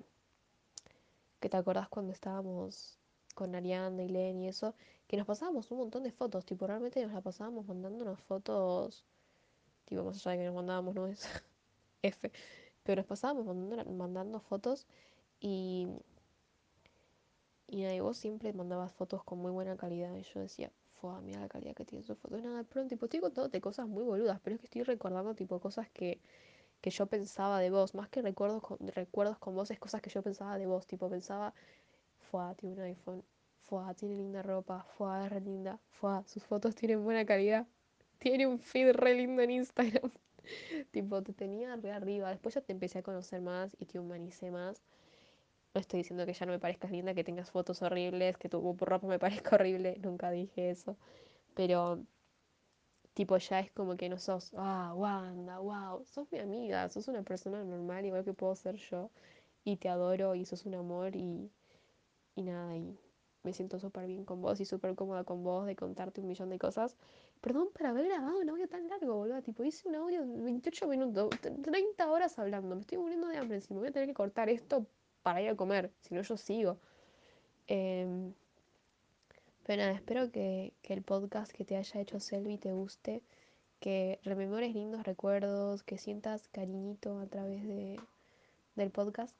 [1.40, 2.98] que te acordás cuando estábamos
[3.34, 4.74] con Arianda y Len y eso,
[5.06, 9.04] que nos pasábamos un montón de fotos, tipo, realmente nos la pasábamos mandándonos fotos,
[9.84, 11.28] tipo, más allá de que nos mandábamos, no es
[12.02, 12.32] F,
[12.82, 14.86] pero nos pasábamos mandando, mandando fotos
[15.38, 15.86] y,
[17.68, 21.40] y nada, vos siempre mandabas fotos con muy buena calidad y yo decía, fue mira
[21.40, 24.54] la calidad que tiene su foto, nada, pronto, tipo, estoy contándote cosas muy boludas, pero
[24.56, 26.20] es que estoy recordando, tipo, cosas que
[26.80, 30.10] que yo pensaba de vos, más que recuerdos con, recuerdos con vos, es cosas que
[30.10, 31.54] yo pensaba de vos, tipo pensaba,
[32.30, 33.24] fue, tiene un iPhone,
[33.62, 37.66] fue, tiene linda ropa, fue, es re linda, fue, sus fotos tienen buena calidad,
[38.18, 40.10] tiene un feed re lindo en Instagram.
[40.90, 44.50] tipo, te tenía re arriba, después ya te empecé a conocer más y te humanicé
[44.50, 44.82] más.
[45.74, 48.74] No estoy diciendo que ya no me parezcas linda, que tengas fotos horribles, que tu
[48.80, 50.96] ropa me parezca horrible, nunca dije eso.
[51.54, 52.06] Pero
[53.16, 57.22] Tipo, ya es como que no sos, ah, Wanda, wow, sos mi amiga, sos una
[57.22, 59.10] persona normal, igual que puedo ser yo,
[59.64, 61.50] y te adoro y sos un amor y,
[62.34, 62.94] y nada, y
[63.42, 66.50] me siento súper bien con vos y súper cómoda con vos de contarte un millón
[66.50, 66.98] de cosas.
[67.40, 70.86] Perdón por haber grabado un audio tan largo, boludo, tipo, hice un audio de 28
[70.86, 71.30] minutos,
[71.62, 74.84] 30 horas hablando, me estoy muriendo de hambre, encima voy a tener que cortar esto
[75.22, 76.76] para ir a comer, si no yo sigo.
[77.66, 78.06] Eh,
[79.66, 83.20] pero nada, espero que, que el podcast que te haya hecho Selvi te guste,
[83.80, 87.98] que rememores lindos recuerdos, que sientas cariñito a través de,
[88.76, 89.34] del podcast.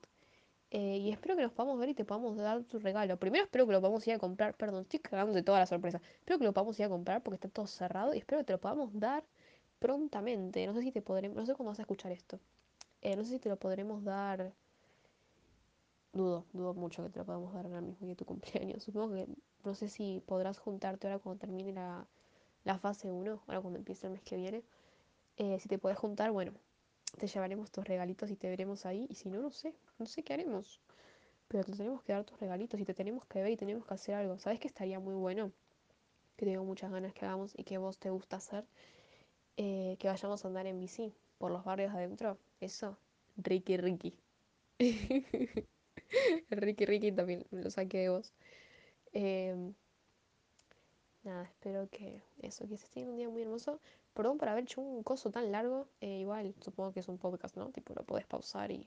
[0.72, 3.16] Eh, y espero que nos podamos ver y te podamos dar tu regalo.
[3.18, 4.56] Primero espero que lo podamos ir a comprar.
[4.56, 6.00] Perdón, estoy cagando de toda la sorpresa.
[6.18, 8.12] Espero que lo podamos ir a comprar porque está todo cerrado.
[8.12, 9.24] Y espero que te lo podamos dar
[9.78, 10.66] prontamente.
[10.66, 11.36] No sé si te podremos.
[11.36, 12.40] No sé cómo vas a escuchar esto.
[13.00, 14.52] Eh, no sé si te lo podremos dar
[16.16, 18.82] Dudo, dudo mucho que te lo podamos dar ahora mismo de tu cumpleaños.
[18.82, 19.28] Supongo que
[19.66, 22.06] no sé si podrás juntarte ahora cuando termine la,
[22.64, 24.64] la fase 1, ahora cuando empiece el mes que viene.
[25.38, 26.52] Eh, si te puedes juntar, bueno,
[27.18, 29.06] te llevaremos tus regalitos y te veremos ahí.
[29.10, 30.80] Y si no, no sé, no sé qué haremos.
[31.48, 33.94] Pero te tenemos que dar tus regalitos y te tenemos que ver y tenemos que
[33.94, 34.38] hacer algo.
[34.38, 35.52] ¿Sabes que estaría muy bueno?
[36.36, 38.66] Que tengo muchas ganas que hagamos y que vos te gusta hacer.
[39.56, 42.38] Eh, que vayamos a andar en bici por los barrios adentro.
[42.60, 42.98] Eso,
[43.36, 44.14] Ricky Ricky.
[46.50, 48.32] Ricky Ricky también me lo saqué de vos.
[49.18, 49.72] Em,
[51.22, 53.80] nada, espero que eso, que estés teniendo un día muy hermoso.
[54.12, 55.88] Perdón por haber hecho un coso tan largo.
[56.02, 57.70] Eh, igual, supongo que es un podcast, ¿no?
[57.70, 58.86] Tipo, lo podés pausar y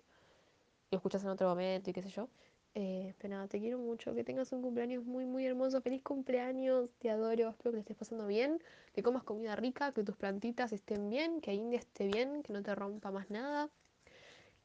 [0.91, 2.29] lo escuchas en otro momento y qué sé yo.
[2.75, 4.13] Eh, pero nada, te quiero mucho.
[4.13, 5.81] Que tengas un cumpleaños muy, muy hermoso.
[5.81, 6.91] Feliz cumpleaños.
[6.99, 7.49] Te adoro.
[7.49, 8.61] Espero que te estés pasando bien.
[8.93, 9.93] Que comas comida rica.
[9.93, 11.41] Que tus plantitas estén bien.
[11.41, 12.43] Que India esté bien.
[12.43, 13.71] Que no te rompa más nada.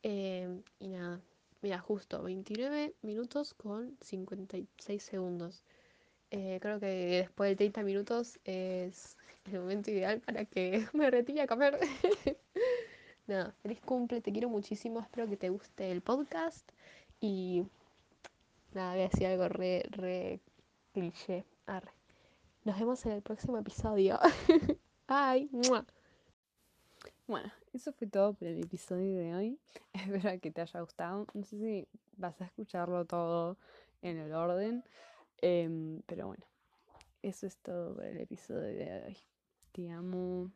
[0.03, 1.21] Em, y nada,
[1.65, 5.65] Mira, justo 29 minutos con 56 segundos.
[6.31, 6.87] Eh, creo que
[7.23, 11.81] después de 30 minutos es el momento ideal para que me retire a comer.
[13.27, 16.71] Nada, feliz cumple, te quiero muchísimo, espero que te guste el podcast
[17.19, 17.65] y
[18.75, 20.41] nada, voy a decir algo re, re
[20.93, 21.47] cliché.
[21.65, 21.93] Arre.
[22.65, 24.21] Nos vemos en el próximo episodio.
[25.09, 25.49] Bye.
[27.27, 29.59] Bueno, eso fue todo por el episodio de hoy.
[29.93, 31.27] Espero que te haya gustado.
[31.35, 33.59] No sé si vas a escucharlo todo
[34.03, 34.85] en el orden.
[35.43, 36.45] Em, pero bueno,
[37.23, 39.17] eso es todo por el episodio de hoy.
[39.73, 40.51] Te amo.